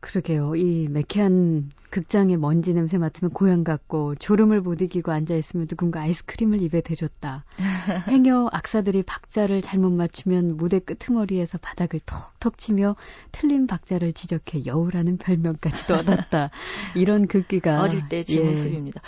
그러게요. 0.00 0.54
이 0.56 0.88
매캐한 0.88 1.70
극장의 1.90 2.36
먼지 2.36 2.74
냄새 2.74 2.98
맡으면 2.98 3.32
고향 3.32 3.64
같고 3.64 4.14
졸음을 4.16 4.60
못 4.60 4.80
이기고 4.82 5.10
앉아 5.10 5.34
있으면 5.34 5.66
누군가 5.66 6.00
아이스크림을 6.02 6.62
입에 6.62 6.80
대줬다. 6.80 7.44
행여 8.08 8.50
악사들이 8.52 9.02
박자를 9.02 9.62
잘못 9.62 9.90
맞추면 9.92 10.56
무대 10.58 10.78
끄트머리에서 10.78 11.58
바닥을 11.58 12.00
톡톡 12.06 12.58
치며 12.58 12.94
틀린 13.32 13.66
박자를 13.66 14.12
지적해 14.12 14.66
여우라는 14.66 15.16
별명까지도 15.18 15.94
얻었다. 15.94 16.50
이런 16.94 17.26
글귀가 17.26 17.82
어릴 17.82 18.08
때제 18.08 18.36
예. 18.36 18.44
모습입니다. 18.44 19.00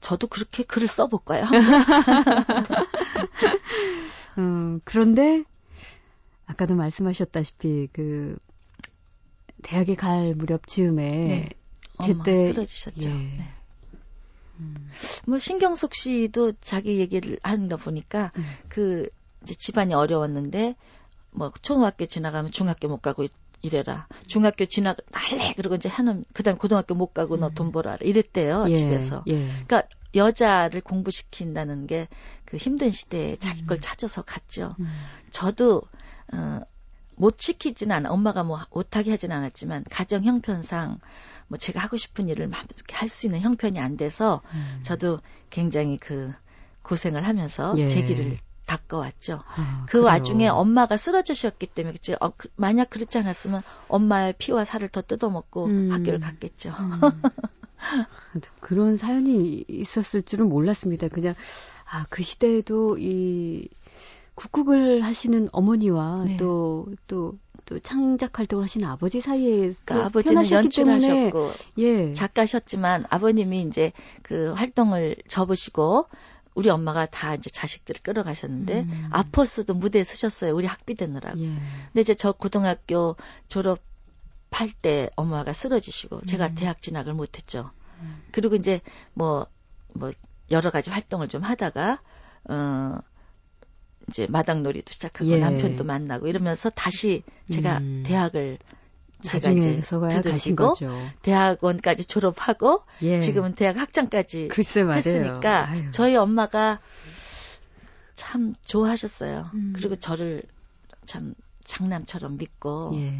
저도 0.00 0.26
그렇게 0.28 0.62
글을 0.62 0.88
써볼까요? 0.88 1.46
음, 4.38 4.80
그런데 4.84 5.44
아까도 6.46 6.74
말씀하셨다시피 6.74 7.88
그 7.92 8.38
대학에 9.62 9.94
갈 9.94 10.34
무렵 10.34 10.66
즈음에 10.66 11.02
네. 11.02 11.48
제때 12.02 12.52
쓰러지셨죠. 12.52 13.08
예. 13.08 13.12
네. 13.12 13.44
음. 14.60 14.90
뭐 15.26 15.38
신경숙 15.38 15.94
씨도 15.94 16.52
자기 16.60 16.98
얘기를 16.98 17.38
하는 17.42 17.68
거 17.68 17.76
보니까 17.76 18.32
음. 18.36 18.44
그 18.68 19.08
이제 19.42 19.54
집안이 19.54 19.94
어려웠는데 19.94 20.76
뭐 21.30 21.52
초등학교 21.62 22.06
지나가면 22.06 22.52
중학교 22.52 22.88
못 22.88 23.02
가고 23.02 23.26
이래라. 23.62 24.06
중학교 24.26 24.64
지나 24.64 24.94
갈래 25.12 25.52
그러고 25.54 25.74
이제 25.76 25.88
하는 25.88 26.24
그다음 26.32 26.56
고등학교 26.58 26.94
못 26.94 27.12
가고 27.12 27.36
너돈 27.36 27.72
벌어라 27.72 27.98
이랬대요 28.00 28.66
예, 28.68 28.74
집에서. 28.74 29.24
예. 29.26 29.46
그러니까 29.66 29.82
여자를 30.14 30.80
공부시킨다는 30.80 31.86
게 31.86 32.08
그 32.46 32.56
힘든 32.56 32.90
시대에 32.90 33.36
자기 33.36 33.66
걸 33.66 33.78
음. 33.78 33.80
찾아서 33.80 34.22
갔죠. 34.22 34.74
음. 34.80 34.88
저도 35.30 35.82
어못 36.32 37.38
시키지는 37.38 37.94
않아. 37.94 38.10
엄마가 38.10 38.44
뭐 38.44 38.60
못하게 38.70 39.10
하진 39.10 39.32
않았지만 39.32 39.84
가정 39.90 40.24
형편상 40.24 40.98
뭐 41.48 41.58
제가 41.58 41.80
하고 41.80 41.96
싶은 41.96 42.28
일을 42.28 42.50
할수 42.90 43.26
있는 43.26 43.40
형편이 43.40 43.78
안 43.78 43.96
돼서 43.96 44.42
음. 44.54 44.80
저도 44.82 45.20
굉장히 45.50 45.98
그 45.98 46.32
고생을 46.82 47.26
하면서 47.26 47.74
예. 47.76 47.88
제 47.88 48.02
길을 48.02 48.38
닦아왔죠. 48.66 49.42
아, 49.46 49.84
그 49.86 49.92
그래요. 49.92 50.04
와중에 50.04 50.48
엄마가 50.48 50.96
쓰러지셨기 50.96 51.68
때문에 51.68 51.92
그치? 51.92 52.16
어, 52.20 52.32
그, 52.36 52.48
만약 52.56 52.90
그렇지 52.90 53.18
않았으면 53.18 53.62
엄마의 53.88 54.34
피와 54.38 54.64
살을 54.64 54.88
더 54.88 55.02
뜯어먹고 55.02 55.66
음. 55.66 55.92
학교를 55.92 56.20
갔겠죠. 56.20 56.70
음. 56.70 57.00
그런 58.60 58.96
사연이 58.96 59.64
있었을 59.68 60.22
줄은 60.22 60.48
몰랐습니다. 60.48 61.08
그냥 61.08 61.34
아 61.90 62.06
그 62.10 62.22
시대에도 62.22 62.98
이 62.98 63.68
국국을 64.34 65.02
하시는 65.02 65.48
어머니와 65.52 66.24
네. 66.26 66.36
또, 66.36 66.86
또, 67.06 67.38
또 67.64 67.78
창작 67.80 68.38
활동을 68.38 68.64
하시는 68.64 68.86
아버지 68.86 69.20
사이에 69.20 69.70
그러니까 69.84 70.06
아버지는 70.06 70.48
연출하셨고 70.50 71.52
예. 71.78 72.12
작가셨지만 72.12 73.06
아버님이 73.08 73.62
이제 73.62 73.92
그 74.22 74.52
활동을 74.52 75.16
접으시고 75.26 76.06
우리 76.54 76.70
엄마가 76.70 77.06
다 77.06 77.34
이제 77.34 77.50
자식들을 77.50 78.02
끌어가셨는데 78.02 78.80
음. 78.80 79.08
아퍼스도 79.10 79.74
무대에 79.74 80.04
서셨어요. 80.04 80.54
우리 80.54 80.66
학비 80.66 80.94
되느라고. 80.94 81.38
예. 81.38 81.46
근데 81.46 82.00
이제 82.00 82.14
저 82.14 82.32
고등학교 82.32 83.16
졸업 83.48 83.80
할 84.52 84.72
때 84.80 85.10
엄마가 85.16 85.52
쓰러지시고 85.52 86.16
음. 86.16 86.24
제가 86.24 86.54
대학 86.54 86.80
진학을 86.80 87.12
못했죠. 87.12 87.72
음. 88.00 88.22
그리고 88.32 88.54
이제 88.54 88.80
뭐뭐 89.12 89.46
뭐 89.94 90.12
여러 90.50 90.70
가지 90.70 90.90
활동을 90.90 91.28
좀 91.28 91.42
하다가 91.42 92.00
어 92.48 92.98
이제 94.08 94.26
마당놀이도 94.28 94.92
시작하고 94.92 95.30
예. 95.30 95.38
남편도 95.38 95.84
만나고 95.84 96.28
이러면서 96.28 96.70
다시 96.70 97.22
제가 97.48 97.78
음. 97.78 98.04
대학을 98.06 98.58
제가 99.22 99.50
이제 99.50 99.82
두들기고 99.82 100.74
대학원까지 101.22 102.06
졸업하고 102.06 102.84
예. 103.02 103.18
지금은 103.18 103.54
대학 103.54 103.76
학장까지 103.76 104.50
했으니까 104.52 105.68
아유. 105.68 105.90
저희 105.90 106.16
엄마가 106.16 106.80
참 108.14 108.54
좋아하셨어요. 108.64 109.50
음. 109.54 109.72
그리고 109.74 109.96
저를 109.96 110.42
참 111.06 111.34
장남처럼 111.64 112.36
믿고 112.36 112.92
예. 112.94 113.18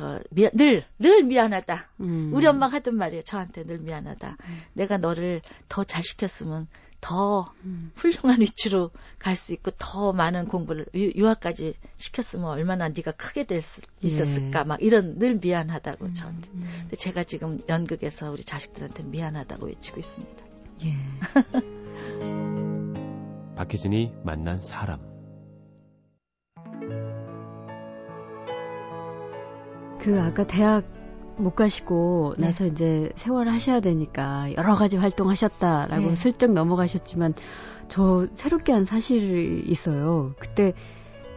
그, 0.00 0.22
미안, 0.30 0.50
늘, 0.54 0.84
늘 0.98 1.22
미안하다. 1.24 1.88
음. 2.00 2.30
우리 2.32 2.46
엄마가 2.46 2.76
하던 2.76 2.96
말이에요. 2.96 3.22
저한테 3.22 3.64
늘 3.64 3.78
미안하다. 3.78 4.36
음. 4.40 4.62
내가 4.72 4.96
너를 4.98 5.42
더 5.68 5.84
잘 5.84 6.02
시켰으면 6.02 6.66
더 7.00 7.52
음. 7.64 7.92
훌륭한 7.96 8.40
위치로 8.40 8.90
갈 9.18 9.36
수 9.36 9.52
있고 9.54 9.70
더 9.78 10.12
많은 10.12 10.46
공부를 10.46 10.86
유, 10.94 11.28
학까지 11.28 11.74
시켰으면 11.96 12.46
얼마나 12.46 12.88
네가 12.88 13.12
크게 13.12 13.44
될 13.44 13.62
수 13.62 13.82
있었을까 14.00 14.60
예. 14.60 14.64
막 14.64 14.82
이런 14.82 15.18
늘 15.18 15.36
미안하다고 15.36 16.06
음. 16.06 16.14
저한테. 16.14 16.50
음. 16.52 16.68
근데 16.82 16.96
제가 16.96 17.24
지금 17.24 17.60
연극에서 17.68 18.30
우리 18.30 18.42
자식들한테 18.44 19.02
미안하다고 19.04 19.66
외치고 19.66 20.00
있습니다. 20.00 20.44
예. 20.84 20.94
박혜진이 23.56 24.14
만난 24.24 24.58
사람. 24.58 25.09
그 30.00 30.20
아까 30.20 30.44
대학 30.46 30.84
못 31.36 31.54
가시고 31.54 32.34
네. 32.38 32.46
나서 32.46 32.66
이제 32.66 33.10
세월을 33.16 33.52
하셔야 33.52 33.80
되니까 33.80 34.48
여러 34.56 34.74
가지 34.74 34.96
활동하셨다라고 34.96 36.08
네. 36.08 36.14
슬쩍 36.14 36.52
넘어가셨지만 36.52 37.34
저 37.88 38.26
새롭게 38.34 38.72
한 38.72 38.84
사실이 38.84 39.64
있어요. 39.66 40.34
그때 40.38 40.74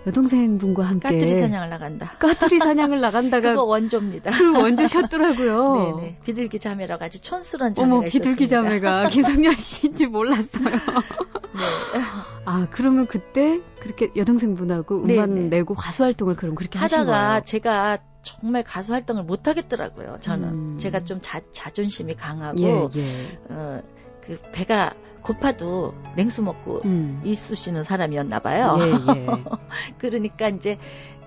여동생 0.06 0.58
분과 0.58 0.84
함께 0.84 1.08
까투리 1.08 1.36
사냥을 1.36 1.70
나간다. 1.70 2.12
까투리 2.20 2.60
사냥을 2.60 3.00
나간다가 3.00 3.50
그거 3.50 3.64
원조입니다. 3.64 4.32
그 4.32 4.52
원조 4.52 4.86
셨더라고요. 4.86 5.96
네네. 5.98 6.18
비둘기 6.26 6.60
자매라고 6.60 7.06
아주 7.06 7.22
촌스러운 7.22 7.74
자매가 7.74 7.96
어머 7.96 8.06
비둘기 8.06 8.46
있었습니다. 8.46 8.64
자매가 8.64 9.10
김성렬 9.10 9.56
씨인지 9.58 10.08
몰랐어요. 10.08 10.66
네. 10.66 12.02
아 12.46 12.68
그러면 12.70 13.08
그때 13.08 13.62
그렇게 13.80 14.10
여동생 14.18 14.56
분하고 14.56 15.04
음반 15.04 15.34
네네. 15.34 15.48
내고 15.48 15.74
가수 15.74 16.04
활동을 16.04 16.36
그럼 16.36 16.56
그렇게 16.56 16.78
하신 16.80 17.06
거예요? 17.06 17.12
하다가 17.12 17.42
제가 17.46 18.00
정말 18.24 18.64
가수 18.64 18.94
활동을 18.94 19.24
못 19.24 19.48
하겠더라고요. 19.48 20.18
저는 20.22 20.48
음. 20.48 20.78
제가 20.80 21.04
좀 21.04 21.20
자, 21.22 21.42
자존심이 21.52 22.16
강하고 22.16 22.60
예, 22.60 22.90
예. 22.96 23.38
어, 23.50 23.84
그 24.26 24.38
배가 24.52 24.94
고파도 25.22 25.94
냉수 26.16 26.44
먹고 26.44 26.82
음. 26.86 27.22
있으시는 27.24 27.84
사람이었나 27.84 28.40
봐요. 28.40 28.78
예, 28.80 29.16
예. 29.16 29.28
그러니까 29.98 30.50
이제 30.50 30.78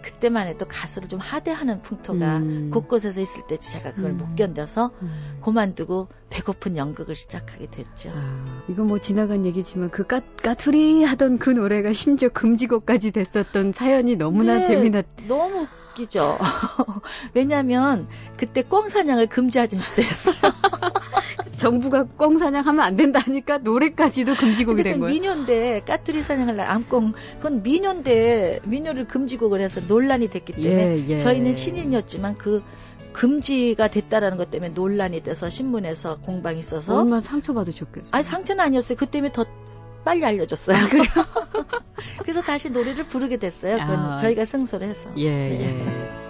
그때만 0.02 0.46
해도 0.46 0.66
가수를 0.68 1.08
좀 1.08 1.18
하대하는 1.18 1.82
풍토가 1.82 2.36
음. 2.36 2.70
곳곳에서 2.72 3.20
있을 3.20 3.46
때 3.48 3.56
제가 3.56 3.92
그걸 3.92 4.12
음. 4.12 4.18
못 4.18 4.36
견뎌서 4.36 4.92
음. 5.02 5.38
그만두고 5.42 6.08
배고픈 6.30 6.76
연극을 6.76 7.16
시작하게 7.16 7.68
됐죠. 7.70 8.12
아, 8.14 8.62
이거 8.68 8.84
뭐 8.84 9.00
지나간 9.00 9.44
얘기지만 9.46 9.90
그 9.90 10.06
까, 10.06 10.20
까투리 10.42 11.02
하던 11.02 11.38
그 11.38 11.50
노래가 11.50 11.92
심지어 11.92 12.28
금지곡까지 12.28 13.10
됐었던 13.10 13.72
사연이 13.72 14.14
너무나 14.14 14.58
네, 14.58 14.66
재미났. 14.66 15.06
너무 15.26 15.66
웃기죠. 15.90 16.38
왜냐하면 17.34 18.06
그때 18.36 18.62
꽁 18.62 18.88
사냥을 18.88 19.26
금지하던 19.26 19.80
시대였어요. 19.80 20.36
정부가 21.56 22.04
꽁 22.16 22.38
사냥하면 22.38 22.84
안 22.84 22.96
된다니까 22.96 23.58
노래까지도 23.58 24.34
금지곡이 24.34 24.82
된 24.82 25.00
거예요. 25.00 25.12
민요인데 25.12 25.82
까투리 25.86 26.22
사냥을 26.22 26.60
암꽁 26.60 27.12
그건 27.36 27.62
민요인데 27.62 28.60
민요를 28.64 29.06
금지곡을 29.06 29.60
해서 29.60 29.80
논란이 29.86 30.28
됐기 30.28 30.52
때문에 30.54 30.98
예, 30.98 31.08
예. 31.08 31.18
저희는 31.18 31.56
신인이었지만 31.56 32.36
그 32.36 32.62
금지가 33.12 33.88
됐다라는 33.88 34.36
것 34.36 34.50
때문에 34.50 34.70
논란이 34.70 35.22
돼서 35.22 35.48
신문에서 35.48 36.18
공방이 36.20 36.58
있어서 36.58 36.98
얼마나 36.98 37.20
상처받으셨겠어요. 37.20 38.10
아니 38.12 38.22
상처는 38.22 38.62
아니었어요. 38.62 38.98
그 38.98 39.06
때문에 39.06 39.32
더 39.32 39.46
빨리 40.04 40.24
알려줬어요. 40.24 40.76
아, 40.76 40.88
그래요? 40.88 41.06
그래서 42.22 42.40
다시 42.42 42.70
노래를 42.70 43.08
부르게 43.08 43.38
됐어요. 43.38 43.78
그건 43.78 43.96
아, 43.96 44.16
저희가 44.16 44.44
승소를 44.44 44.88
해서. 44.88 45.10
예, 45.16 45.30
네. 45.30 45.60
예. 45.62 46.25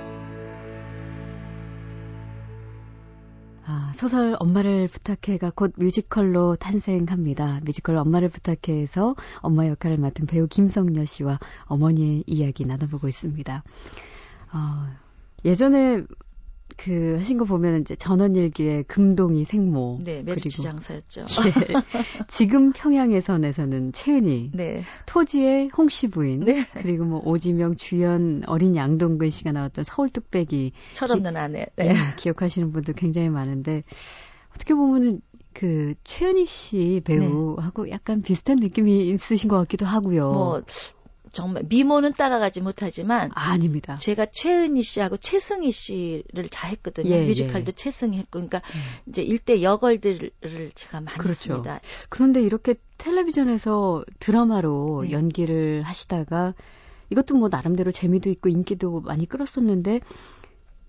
아, 3.69 3.91
소설 3.95 4.37
엄마를 4.39 4.87
부탁해가 4.87 5.51
곧 5.51 5.73
뮤지컬로 5.77 6.55
탄생합니다. 6.55 7.61
뮤지컬 7.65 7.97
엄마를 7.97 8.29
부탁해에서 8.29 9.17
엄마 9.41 9.67
역할을 9.67 9.97
맡은 9.97 10.27
배우 10.27 10.47
김성녀 10.47 11.05
씨와 11.05 11.41
어머니의 11.65 12.23
이야기 12.29 12.65
나눠보고 12.65 13.09
있습니다. 13.09 13.65
어, 14.53 14.87
예전에 15.45 16.05
그 16.77 17.15
하신 17.19 17.39
거 17.39 17.45
보면 17.45 17.81
이제 17.81 17.97
전원일기의 17.97 18.85
금동이 18.85 19.45
생모. 19.45 20.01
네, 20.05 20.23
멸치 20.23 20.63
장사였죠. 20.63 21.23
예, 21.47 21.83
지금 22.29 22.73
평양에선에서는 22.73 23.93
최은희. 23.93 24.51
네. 24.55 24.83
토지의 25.07 25.71
홍씨 25.77 26.09
부인. 26.09 26.41
네. 26.41 26.67
그리고 26.75 27.05
뭐 27.05 27.23
오지명 27.25 27.77
주연 27.77 28.43
어린 28.47 28.77
양동근 28.77 29.31
씨가 29.31 29.53
나왔던 29.53 29.85
서울 29.85 30.11
뚝배기. 30.11 30.73
철없는 30.93 31.37
아내. 31.37 31.67
네. 31.77 31.93
네. 31.93 31.95
기억하시는 32.19 32.73
분들 32.73 32.95
굉장히 32.95 33.31
많은데 33.31 33.83
어떻게 34.55 34.75
보면은 34.75 35.21
그 35.55 35.95
최은희 36.05 36.45
씨 36.45 37.01
배우하고 37.05 37.85
네. 37.85 37.91
약간 37.91 38.21
비슷한 38.21 38.57
느낌이 38.61 39.09
있으신 39.09 39.49
것 39.49 39.57
같기도 39.57 39.87
하고요. 39.87 40.31
뭐 40.31 40.63
정말 41.33 41.65
미모는 41.69 42.13
따라가지 42.15 42.61
못하지만 42.61 43.31
아, 43.35 43.51
아닙니다. 43.51 43.97
제가 43.97 44.27
최은희 44.33 44.83
씨하고 44.83 45.17
최승희 45.17 45.73
씨를 45.73 46.49
잘 46.51 46.71
했거든요. 46.71 47.11
예, 47.11 47.27
뮤지컬도 47.27 47.69
예. 47.69 47.73
최승희 47.73 48.19
했고 48.19 48.31
그러니까 48.33 48.59
예. 48.59 49.03
이제 49.09 49.23
일대 49.23 49.63
여걸들을 49.63 50.31
제가 50.75 51.01
많이 51.01 51.19
그렇죠. 51.19 51.53
했습니다. 51.53 51.81
그런데 52.09 52.43
이렇게 52.43 52.75
텔레비전에서 52.99 54.05
드라마로 54.19 55.03
네. 55.05 55.13
연기를 55.13 55.83
하시다가 55.83 56.55
이것도 57.11 57.37
뭐 57.37 57.49
나름대로 57.49 57.93
재미도 57.93 58.31
있고 58.31 58.49
인기도 58.49 59.01
많이 59.01 59.27
끌었었는데 59.27 60.01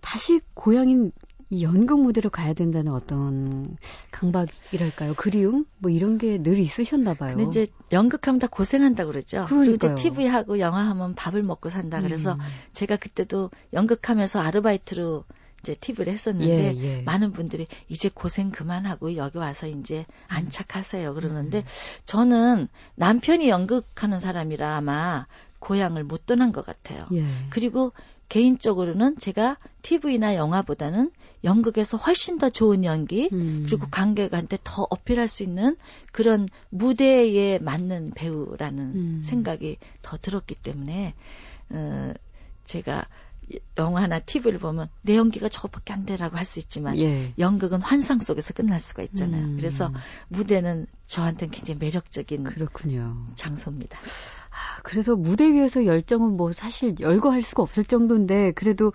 다시 0.02 0.42
고향인 0.54 1.12
이 1.50 1.64
연극 1.64 2.02
무대로 2.02 2.30
가야 2.30 2.54
된다는 2.54 2.92
어떤 2.92 3.78
강박이랄까요? 4.18 5.14
그리움? 5.16 5.66
뭐 5.78 5.92
이런 5.92 6.18
게 6.18 6.38
늘 6.42 6.60
있으셨나 6.60 7.14
봐요. 7.14 7.36
근데 7.36 7.50
이제 7.50 7.68
연극하면 7.92 8.40
다 8.40 8.48
고생한다 8.48 9.06
그러죠. 9.06 9.46
그러니까요. 9.46 9.78
그리고 9.80 9.94
이제 9.96 9.96
TV 10.10 10.28
하고 10.28 10.60
영화 10.60 10.88
하면 10.90 11.16
밥을 11.16 11.44
먹고 11.44 11.70
산다. 11.70 12.02
그래서 12.02 12.34
음. 12.34 12.40
제가 12.74 12.98
그때도 12.98 13.50
연극하면서 13.74 14.40
아르바이트로 14.40 15.24
이제 15.62 15.74
TV를 15.74 16.14
했었는데 16.14 16.76
예, 16.76 16.84
예. 16.84 17.02
많은 17.02 17.34
분들이 17.34 17.68
이제 17.90 18.10
고생 18.14 18.52
그만하고 18.52 19.16
여기 19.16 19.40
와서 19.40 19.68
이제 19.68 20.06
안착하세요 20.28 21.14
그러는데 21.16 21.60
음. 21.60 21.64
저는 22.06 22.68
남편이 22.96 23.50
연극하는 23.50 24.20
사람이라 24.20 24.78
아마 24.78 25.26
고향을 25.60 26.04
못 26.04 26.26
떠난 26.28 26.52
것 26.52 26.66
같아요. 26.66 27.00
예. 27.14 27.24
그리고 27.50 27.92
개인적으로는 28.30 29.18
제가 29.18 29.58
TV나 29.82 30.36
영화보다는 30.36 31.12
연극에서 31.44 31.98
훨씬 31.98 32.38
더 32.38 32.50
좋은 32.50 32.84
연기 32.84 33.30
음. 33.32 33.64
그리고 33.68 33.88
관객한테 33.90 34.58
더 34.64 34.88
어필할 34.90 35.28
수 35.28 35.44
있는 35.44 35.78
그런 36.12 36.50
무대에 36.70 37.60
맞는 37.60 38.12
배우라는 38.16 38.84
음. 38.84 39.20
생각이 39.24 39.78
더 40.02 40.18
들었기 40.18 40.56
때문에 40.56 41.14
어 41.70 42.14
제가 42.66 43.06
영화나 43.78 44.20
TV를 44.20 44.60
보면 44.60 44.90
내 45.02 45.16
연기가 45.16 45.48
저것밖에 45.48 45.94
안 45.94 46.06
되라고 46.06 46.36
할 46.36 46.44
수 46.44 46.60
있지만 46.60 46.98
예. 46.98 47.34
연극은 47.40 47.82
환상 47.82 48.20
속에서 48.20 48.54
끝날 48.54 48.80
수가 48.80 49.04
있잖아요. 49.04 49.42
음. 49.42 49.56
그래서 49.58 49.92
무대는 50.28 50.88
저한테는 51.06 51.52
굉장히 51.52 51.80
매력적인 51.80 52.44
그렇군요. 52.44 53.16
장소입니다. 53.36 53.98
아, 53.98 54.82
그래서 54.84 55.16
무대 55.16 55.52
위에서 55.52 55.86
열정은 55.86 56.36
뭐 56.36 56.52
사실 56.52 56.96
열거할 57.00 57.42
수가 57.42 57.64
없을 57.64 57.86
정도인데 57.86 58.52
그래도 58.52 58.92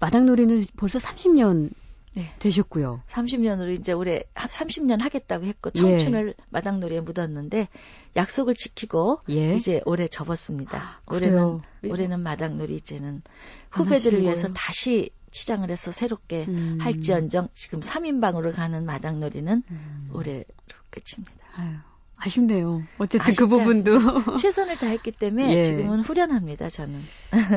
마당놀이는 0.00 0.64
벌써 0.76 0.98
30년 0.98 1.70
네. 2.14 2.34
되셨고요. 2.38 3.02
30년으로 3.08 3.72
이제 3.72 3.92
올해 3.92 4.24
30년 4.34 5.00
하겠다고 5.00 5.44
했고 5.44 5.70
예. 5.74 5.78
청춘을 5.78 6.34
마당놀이에 6.48 7.00
묻었는데 7.00 7.68
약속을 8.16 8.54
지키고 8.54 9.20
예. 9.28 9.54
이제 9.54 9.80
올해 9.84 10.08
접었습니다. 10.08 11.00
그래요. 11.04 11.62
올해는 11.84 11.92
올해는 11.92 12.20
마당놀이 12.20 12.76
이제는 12.76 13.22
안 13.70 13.84
후배들을 13.84 14.22
위해서? 14.22 14.48
다시 14.52 15.10
치장을 15.30 15.68
해서 15.70 15.92
새롭게 15.92 16.46
음. 16.48 16.78
할지언정 16.80 17.50
지금 17.52 17.80
3인방으로 17.80 18.54
가는 18.54 18.84
마당놀이는 18.84 19.62
음. 19.70 20.10
올해로 20.12 20.44
끝입니다. 20.90 21.46
아유, 21.54 21.76
아쉽네요. 22.18 22.82
어쨌든 22.98 23.32
그 23.34 23.46
부분도 23.46 23.90
최선을 24.42 24.76
다했기 24.76 25.12
때문에 25.12 25.56
예. 25.56 25.64
지금은 25.64 26.00
후련합니다. 26.00 26.68
저는. 26.68 26.98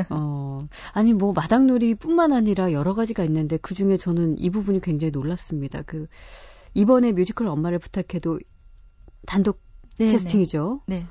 어, 0.09 0.67
아니 0.93 1.13
뭐 1.13 1.33
마당놀이뿐만 1.33 2.31
아니라 2.31 2.71
여러 2.71 2.93
가지가 2.93 3.23
있는데 3.25 3.57
그 3.57 3.73
중에 3.73 3.97
저는 3.97 4.37
이 4.37 4.49
부분이 4.49 4.81
굉장히 4.81 5.11
놀랐습니다. 5.11 5.81
그 5.81 6.07
이번에 6.75 7.11
뮤지컬 7.11 7.47
엄마를 7.47 7.79
부탁해도 7.79 8.39
단독 9.25 9.59
네, 9.97 10.11
캐스팅이죠. 10.11 10.81
네. 10.85 11.05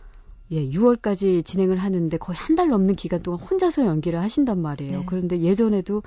예, 0.53 0.69
6월까지 0.69 1.45
진행을 1.45 1.77
하는데 1.77 2.17
거의 2.19 2.37
한 2.37 2.57
달 2.57 2.69
넘는 2.71 2.95
기간 2.97 3.23
동안 3.23 3.41
혼자서 3.41 3.85
연기를 3.87 4.21
하신단 4.21 4.61
말이에요. 4.61 4.99
네. 5.01 5.05
그런데 5.07 5.41
예전에도 5.41 6.03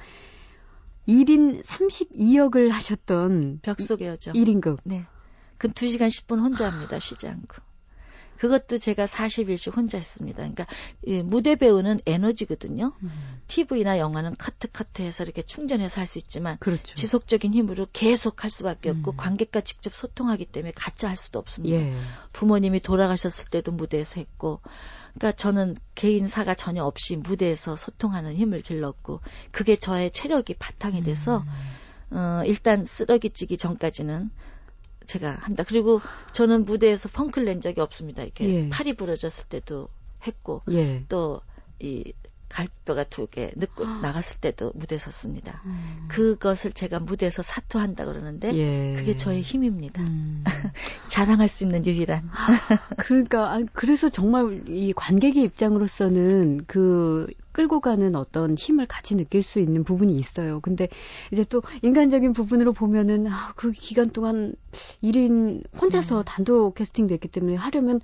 1인 1.07 1.63
32역을 1.63 2.69
하셨던 2.69 3.59
벽 3.61 3.81
속의 3.81 4.07
여정. 4.07 4.33
1인극. 4.33 4.79
네. 4.85 5.05
그 5.57 5.69
2시간 5.69 6.07
10분 6.07 6.39
혼자 6.39 6.69
합니다. 6.69 6.99
쉬지 6.99 7.27
않고. 7.27 7.61
그것도 8.43 8.77
제가 8.77 9.05
40일씩 9.05 9.73
혼자 9.73 9.97
했습니다. 9.97 10.39
그러니까 10.39 10.67
이 11.05 11.21
무대 11.21 11.55
배우는 11.55 12.01
에너지거든요. 12.05 12.91
TV나 13.47 13.99
영화는 13.99 14.35
커트 14.35 14.67
커트해서 14.69 15.23
이렇게 15.23 15.41
충전해서 15.43 16.01
할 16.01 16.07
수 16.07 16.17
있지만 16.17 16.57
그렇죠. 16.59 16.93
지속적인 16.95 17.53
힘으로 17.53 17.87
계속 17.93 18.43
할 18.43 18.49
수밖에 18.49 18.89
없고 18.89 19.11
음. 19.11 19.17
관객과 19.17 19.61
직접 19.61 19.95
소통하기 19.95 20.45
때문에 20.47 20.73
가짜 20.75 21.07
할 21.07 21.15
수도 21.15 21.39
없습니다. 21.39 21.77
예. 21.77 21.95
부모님이 22.33 22.81
돌아가셨을 22.81 23.49
때도 23.49 23.71
무대에서 23.71 24.19
했고 24.19 24.59
그러니까 25.13 25.31
저는 25.31 25.77
개인사가 25.95 26.53
전혀 26.53 26.83
없이 26.83 27.15
무대에서 27.15 27.77
소통하는 27.77 28.35
힘을 28.35 28.61
길렀고 28.61 29.21
그게 29.51 29.77
저의 29.77 30.11
체력이 30.11 30.55
바탕이 30.55 31.03
돼서 31.03 31.45
음. 32.11 32.17
어, 32.17 32.43
일단 32.45 32.83
쓰러기찌기 32.83 33.57
전까지는 33.57 34.29
제가 35.05 35.37
합니다. 35.41 35.63
그리고 35.67 36.01
저는 36.31 36.65
무대에서 36.65 37.09
펑크를 37.09 37.45
낸 37.45 37.61
적이 37.61 37.81
없습니다. 37.81 38.23
이렇게 38.23 38.49
예. 38.49 38.69
팔이 38.69 38.95
부러졌을 38.95 39.47
때도 39.49 39.89
했고 40.25 40.61
예. 40.71 41.05
또이 41.07 42.13
갈뼈가 42.53 43.03
두개 43.03 43.51
늙고 43.55 43.83
나갔을 43.83 44.39
때도 44.39 44.73
무대 44.75 44.99
섰습니다. 44.99 45.61
음. 45.65 46.05
그것을 46.07 46.71
제가 46.71 46.99
무대에서 46.99 47.41
사투한다 47.41 48.05
그러는데 48.05 48.53
예. 48.53 48.95
그게 48.95 49.15
저의 49.15 49.41
힘입니다. 49.41 50.03
음. 50.03 50.43
자랑할 51.09 51.47
수 51.47 51.63
있는 51.63 51.83
유일한. 51.85 52.29
그러니까 52.97 53.53
아, 53.53 53.63
그래서 53.73 54.09
정말 54.09 54.63
이 54.69 54.93
관객의 54.93 55.43
입장으로서는 55.43 56.65
그 56.67 57.27
끌고 57.53 57.79
가는 57.79 58.15
어떤 58.15 58.55
힘을 58.55 58.85
같이 58.85 59.15
느낄 59.15 59.41
수 59.41 59.59
있는 59.59 59.83
부분이 59.83 60.15
있어요. 60.15 60.59
근데 60.59 60.89
이제 61.31 61.43
또 61.43 61.63
인간적인 61.81 62.33
부분으로 62.33 62.73
보면은 62.73 63.27
아, 63.27 63.53
그 63.55 63.71
기간 63.71 64.11
동안 64.11 64.53
1인 65.03 65.63
혼자서 65.79 66.19
음. 66.19 66.23
단독 66.23 66.75
캐스팅 66.75 67.07
됐기 67.07 67.29
때문에 67.29 67.55
하려면 67.55 67.99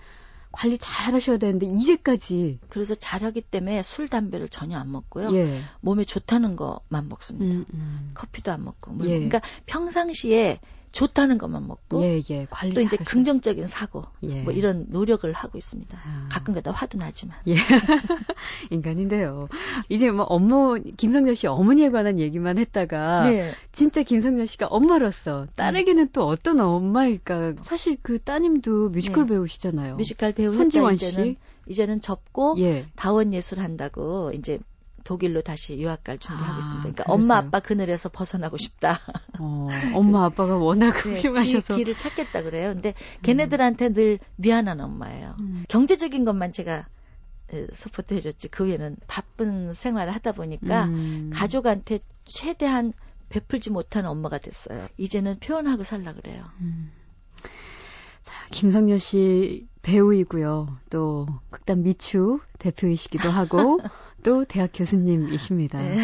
관리 0.52 0.78
잘 0.78 1.14
하셔야 1.14 1.38
되는데 1.38 1.66
이제까지 1.68 2.60
그래서 2.70 2.96
잘하기 2.96 3.42
때문에 3.42 3.84
술 3.84 4.08
담배를 4.08 4.50
전혀 4.50 4.78
안 4.78 4.92
먹고요. 4.92 5.34
예. 5.36 5.62
몸에 5.82 6.04
좋다는 6.04 6.56
것만 6.56 7.08
먹습니다. 7.08 7.46
음, 7.46 7.66
음. 7.74 8.12
커피도 8.16 8.52
안 8.52 8.64
먹고. 8.64 8.92
물. 8.92 9.08
예. 9.08 9.14
그러니까 9.14 9.42
평상시에 9.68 10.60
좋다는 10.91 11.38
것만 11.38 11.67
먹고 11.67 12.02
예, 12.04 12.21
예. 12.30 12.47
관리 12.49 12.73
또 12.73 12.82
이제 12.82 12.97
잘 12.97 13.06
하셔야- 13.06 13.12
긍정적인 13.12 13.67
사고 13.67 14.04
예. 14.23 14.41
뭐 14.41 14.52
이런 14.54 14.86
노력을 14.89 15.32
하고 15.32 15.58
있습니다. 15.58 15.97
아. 15.97 16.30
가끔가다 16.32 16.71
화도 16.71 16.97
나지만. 16.97 17.38
예. 17.47 17.56
인간인데요. 18.71 19.47
이제 19.89 20.12
뭐 20.12 20.25
엄마 20.25 20.78
김성녀 20.97 21.34
씨 21.34 21.47
어머니에 21.47 21.89
관한 21.89 22.19
얘기만 22.19 22.58
했다가 22.58 23.30
네. 23.30 23.52
진짜 23.71 24.04
김성녀 24.04 24.45
씨가 24.45 24.67
엄마로서 24.67 25.47
딸에게는 25.56 26.10
또 26.12 26.25
어떤 26.28 26.60
엄마일까? 26.60 27.56
사실 27.62 27.97
그 28.02 28.19
따님도 28.19 28.89
뮤지컬 28.89 29.23
네. 29.25 29.34
배우시잖아요. 29.34 29.95
뮤지컬 29.95 30.34
배우 30.34 30.49
이제는 30.52 30.97
씨. 30.97 31.38
이제는 31.67 32.02
접고 32.02 32.56
예. 32.60 32.88
다원 32.95 33.34
예술 33.34 33.60
한다고 33.60 34.32
이제 34.34 34.60
독일로 35.04 35.42
다시 35.42 35.78
유학 35.80 36.04
갈 36.04 36.18
준비하고 36.18 36.54
아, 36.56 36.58
있습니다. 36.58 36.82
그러니까 36.82 37.04
그래서요? 37.06 37.24
엄마 37.24 37.38
아빠 37.38 37.60
그늘에서 37.60 38.10
벗어나고 38.10 38.58
싶다. 38.58 39.00
어, 39.40 39.68
엄마 39.94 40.26
아빠가 40.26 40.58
워낙 40.58 40.94
네, 41.04 41.22
훌륭하셔서. 41.22 41.74
지 41.76 41.78
길을 41.80 41.98
찾겠다 41.98 42.44
그래요. 42.44 42.72
근데 42.74 42.94
걔네들한테 43.24 43.90
늘 43.90 44.20
미안한 44.36 44.80
엄마예요. 44.80 45.36
음. 45.40 45.64
경제적인 45.70 46.26
것만 46.26 46.52
제가 46.54 46.86
에, 47.54 47.68
support 47.74 48.13
해줬지 48.16 48.50
그 48.50 48.66
외에는 48.66 48.98
바쁜 49.08 49.74
생활을 49.74 50.14
하다 50.16 50.34
보니까 50.34 50.86
음. 50.86 51.32
가족한테 51.34 52.00
최대한 52.26 52.94
베풀지 53.30 53.70
못하는 53.72 54.10
엄마가 54.10 54.38
됐어요. 54.40 54.88
이제는 54.98 55.40
표현하고 55.40 55.84
살라 55.84 56.14
그래요. 56.14 56.44
음. 56.62 56.92
자, 58.22 58.34
김성녀 58.52 58.98
씨 58.98 59.68
배우이고요. 59.82 60.78
또 60.90 61.28
극단 61.50 61.84
미추 61.84 62.40
대표이시기도 62.60 63.30
하고 63.30 63.80
또 64.24 64.46
대학 64.46 64.72
교수님이십니다. 64.74 65.82
네. 65.82 65.98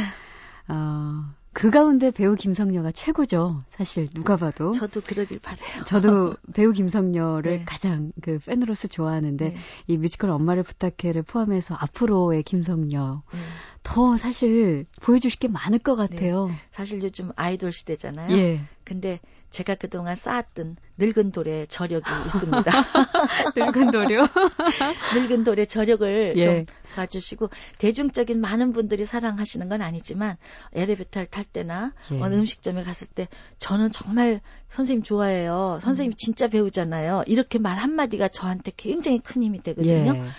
어, 0.67 1.23
그 1.55 1.69
가운데 1.69 2.11
배우 2.11 2.35
김성녀가 2.35 2.91
최고죠. 2.91 3.63
사실 3.69 4.09
누가 4.13 4.35
봐도. 4.35 4.71
저도 4.73 4.99
그러길 4.99 5.39
바래요. 5.39 5.83
저도 5.85 6.35
배우 6.53 6.73
김성녀를 6.73 7.59
네. 7.59 7.65
가장 7.65 8.11
그 8.21 8.39
팬으로서 8.39 8.89
좋아하는데 8.89 9.49
네. 9.51 9.55
이 9.87 9.97
뮤지컬 9.97 10.31
엄마를 10.31 10.63
부탁해를 10.63 11.23
포함해서 11.23 11.75
앞으로의 11.75 12.43
김성녀 12.43 13.23
네. 13.31 13.39
더 13.83 14.17
사실 14.17 14.85
보여주실 15.01 15.39
게 15.39 15.47
많을 15.47 15.79
것 15.79 15.95
같아요. 15.95 16.51
사실 16.71 17.01
요즘 17.01 17.31
아이돌 17.37 17.71
시대잖아요. 17.71 18.35
예. 18.35 18.61
근데 18.83 19.21
제가 19.51 19.75
그동안 19.75 20.15
쌓았던 20.15 20.75
늙은 20.97 21.31
돌의 21.31 21.67
저력이 21.67 22.03
있습니다. 22.25 22.71
늙은 23.55 23.91
도료. 23.91 24.25
늙은 25.15 25.45
돌의 25.45 25.67
저력을 25.67 26.33
예. 26.35 26.65
좀 26.65 26.65
봐주시고 26.95 27.49
대중적인 27.77 28.39
많은 28.39 28.71
분들이 28.73 29.05
사랑하시는 29.05 29.69
건 29.69 29.81
아니지만 29.81 30.37
엘리베이터를 30.73 31.27
탈 31.27 31.43
때나 31.43 31.93
예. 32.11 32.21
어느 32.21 32.35
음식점에 32.35 32.83
갔을 32.83 33.07
때 33.07 33.27
저는 33.57 33.91
정말 33.91 34.41
선생님 34.69 35.03
좋아해요. 35.03 35.79
선생님 35.81 36.13
음. 36.13 36.15
진짜 36.17 36.47
배우잖아요. 36.47 37.23
이렇게 37.27 37.59
말 37.59 37.77
한마디가 37.77 38.29
저한테 38.29 38.71
굉장히 38.75 39.19
큰 39.19 39.43
힘이 39.43 39.61
되거든요. 39.61 40.15
예. 40.15 40.29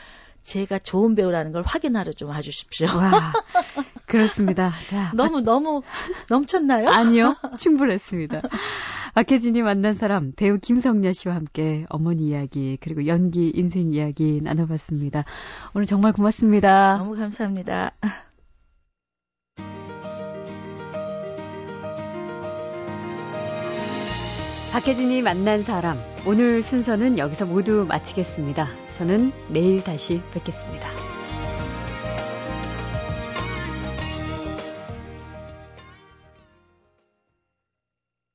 제가 0.43 0.79
좋은 0.79 1.17
배우라는 1.17 1.51
걸 1.51 1.63
확인하러 1.67 2.13
좀 2.13 2.31
와주십시오. 2.31 2.87
와, 2.87 3.33
그렇습니다. 4.07 4.71
자, 4.87 5.13
너무 5.15 5.41
너무 5.41 5.83
넘쳤나요? 6.31 6.89
아니요, 6.89 7.35
충분했습니다. 7.59 8.43
박혜진이 9.15 9.63
만난 9.63 9.95
사람 9.95 10.33
배우 10.33 10.59
김성녀 10.59 11.13
씨와 11.13 11.35
함께 11.35 11.87
어머니 11.89 12.29
이야기 12.29 12.77
그리고 12.81 13.07
연기 13.07 13.51
인생 13.55 13.95
이야기 13.95 14.41
나눠봤습니다. 14.43 15.25
오늘 15.75 15.87
정말 15.87 16.13
고맙습니다. 16.13 16.99
너무 16.99 17.17
감사합니다. 17.17 17.93
박혜진이 24.73 25.23
만난 25.23 25.63
사람 25.63 25.97
오늘 26.27 26.63
순서는 26.63 27.17
여기서 27.17 27.47
모두 27.47 27.87
마치겠습니다. 27.89 28.69
저는 28.93 29.33
내일 29.49 29.83
다시 29.83 30.21
뵙겠습니다. 30.35 31.06